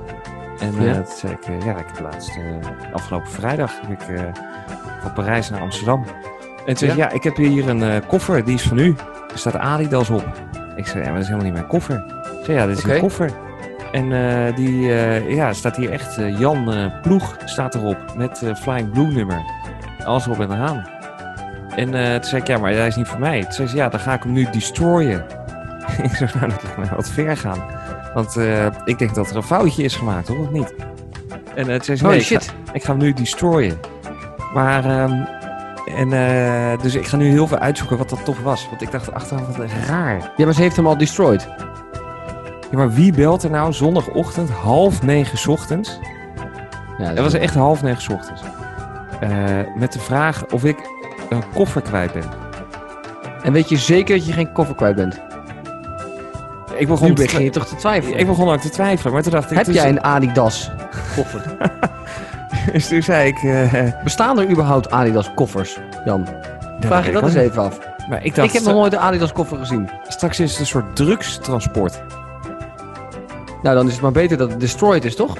[0.61, 0.95] En eh Ja.
[0.95, 2.39] toen zei ik: ja, ik heb laatst
[2.93, 4.17] afgelopen vrijdag heb ik,
[5.03, 6.05] van Parijs naar Amsterdam.
[6.67, 8.95] En ze zei: ja, ik heb hier een koffer, die is van u.
[9.33, 10.25] Er staat Adidas op.
[10.77, 11.97] Ik zei, ja, maar dat is helemaal niet mijn koffer.
[12.39, 12.95] Ik zei, ja, dit is Oké.
[12.95, 13.31] een koffer.
[13.93, 14.09] En
[14.55, 14.81] die,
[15.35, 17.99] ja, staat hier echt Jan Ploeg staat erop.
[18.17, 19.41] Met Flying Blue nummer.
[20.05, 20.87] Alles erop en eraan.
[21.77, 23.43] En eh, toen zei ik, ja, maar hij is niet voor mij.
[23.43, 25.25] Toen zei ze, ja, dan ga ik hem nu destroyen.
[26.03, 27.65] ik zei, nou, dat lijkt mij wat ver gaan.
[28.15, 30.75] Want eh, ik denk dat er een foutje is gemaakt, hoor, of niet?
[31.55, 32.55] En toen zei ze, Holy nee, ik ga- shit.
[32.73, 33.79] ik ga hem nu destroyen.
[34.55, 35.25] Maar, ehm,
[35.97, 38.69] en, dus ik ga nu heel veel uitzoeken wat dat toch was.
[38.69, 40.33] Want ik dacht achteraf, wat raar.
[40.37, 41.49] Ja, maar ze heeft hem al destroyed.
[42.71, 46.01] Ja, maar wie belt er nou zondagochtend, half negen 's ochtends?
[46.99, 48.43] Ja, Dat was echt half negen 's ochtends.
[49.77, 50.77] Met de vraag of ik
[51.29, 52.23] een koffer kwijt ben.
[53.43, 55.21] En weet je zeker dat je geen koffer kwijt bent?
[56.77, 58.19] Ik begon, Nu begin je toch te twijfelen.
[58.19, 59.57] ik begon ook te twijfelen, maar toen dacht ik...
[59.57, 60.71] Heb jij een Adidas
[61.17, 61.57] koffer?
[62.73, 63.43] Dus toen zei ik...
[63.43, 66.25] eh, Bestaan er überhaupt Adidas koffers, Jan?
[66.25, 66.35] dat
[66.81, 67.79] Vraag je weet dat ik eens even af.
[68.09, 69.89] Maar ik dacht, Ik heb nog nooit een Adidas koffer gezien.
[70.09, 72.03] straks is het een soort drugstransport.
[73.63, 75.37] Nou, dan is het maar beter dat het destroyed is, toch?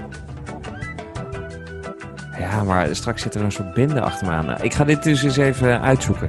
[2.57, 4.63] Ja, maar straks zit er een soort bende achter me aan.
[4.63, 6.29] Ik ga dit dus eens even uitzoeken.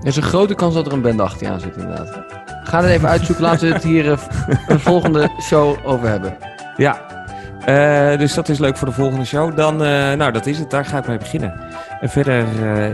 [0.00, 2.20] Er is een grote kans dat er een bende achter je aan zit, inderdaad.
[2.64, 3.44] Ga het even uitzoeken.
[3.44, 4.18] Laten we het hier eh,
[4.68, 6.36] een volgende show over hebben.
[6.76, 7.08] Ja,
[7.64, 9.56] Eh, dus dat is leuk voor de volgende show.
[9.56, 10.70] Dan, eh, nou, dat is het.
[10.70, 11.60] Daar ga ik mee beginnen.
[12.00, 12.44] En verder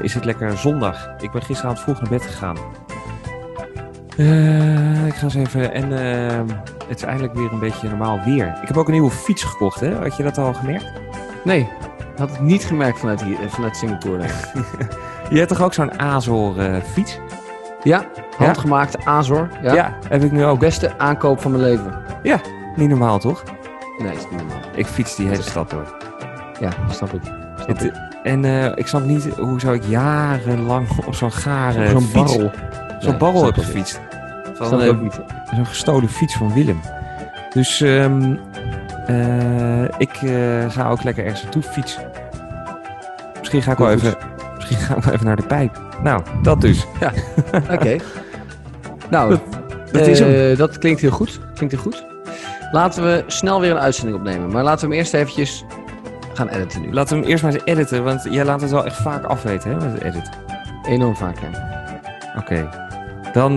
[0.04, 1.08] is het lekker zondag.
[1.20, 2.56] Ik ben gisteravond vroeg naar bed gegaan.
[5.06, 5.72] Ik ga eens even...
[5.72, 5.90] En
[6.88, 8.58] het is eindelijk weer een beetje normaal weer.
[8.62, 9.94] Ik heb ook een nieuwe fiets gekocht, hè?
[9.94, 10.92] Had je dat al gemerkt?
[11.46, 11.60] Nee,
[11.98, 14.22] ik had het niet gemerkt vanuit, hier, eh, vanuit Singapore.
[15.30, 17.18] Je hebt toch ook zo'n Azor eh, fiets?
[17.82, 18.04] Ja,
[18.36, 19.48] handgemaakte Azor.
[19.62, 19.74] Ja.
[19.74, 19.94] Ja.
[20.08, 20.58] heb ik nu ook.
[20.58, 21.94] Beste aankoop van mijn leven.
[22.76, 23.42] Niet normaal, toch?
[23.98, 24.60] Nee, is niet normaal.
[24.74, 25.96] Ik fiets die hele stad door.
[26.60, 27.20] Ja, snap ik.
[27.24, 27.92] Snap Het, ik.
[28.22, 32.50] en eh, ik snap niet hoe zou ik jarenlang op zo'n gare Zo'n fiets, barrel.
[32.98, 34.00] zo'n Nee, barrel heb ik gefietst.
[34.54, 35.20] Van, ik niet.
[35.54, 36.80] Zo'n gestolen fiets van Willem.
[37.52, 38.36] Dus ehm,
[39.06, 42.10] eh, ik eh, ga ook lekker ergens naartoe fietsen.
[43.38, 44.14] Misschien ga ik wel even,
[44.56, 45.78] misschien ga ik wel even naar de pijp.
[46.02, 46.86] Nou, dat dus.
[47.74, 47.96] Oké.
[49.10, 49.40] Nou, Dat-
[49.92, 50.32] dat is hem.
[50.52, 51.40] eh, dat klinkt heel goed.
[51.54, 52.04] Klinkt heel goed.
[52.72, 54.50] Laten we snel weer een uitzending opnemen.
[54.50, 55.64] Maar laten we hem eerst eventjes
[56.34, 56.92] gaan editen nu.
[56.92, 59.70] Laten we hem eerst maar eens editen, want jij laat het wel echt vaak afweten,
[59.70, 60.32] hè, met het editen.
[60.88, 61.74] Enorm vaak, ja.
[62.38, 62.68] Oké.
[63.32, 63.52] Dan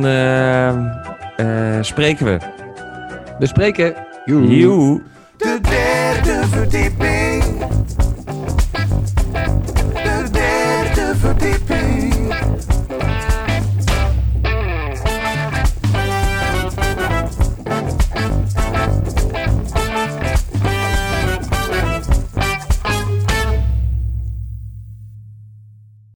[1.86, 2.38] spreken we.
[3.39, 3.93] Bespreken.
[4.26, 5.02] Joe.
[5.40, 7.29] De derde verdieping.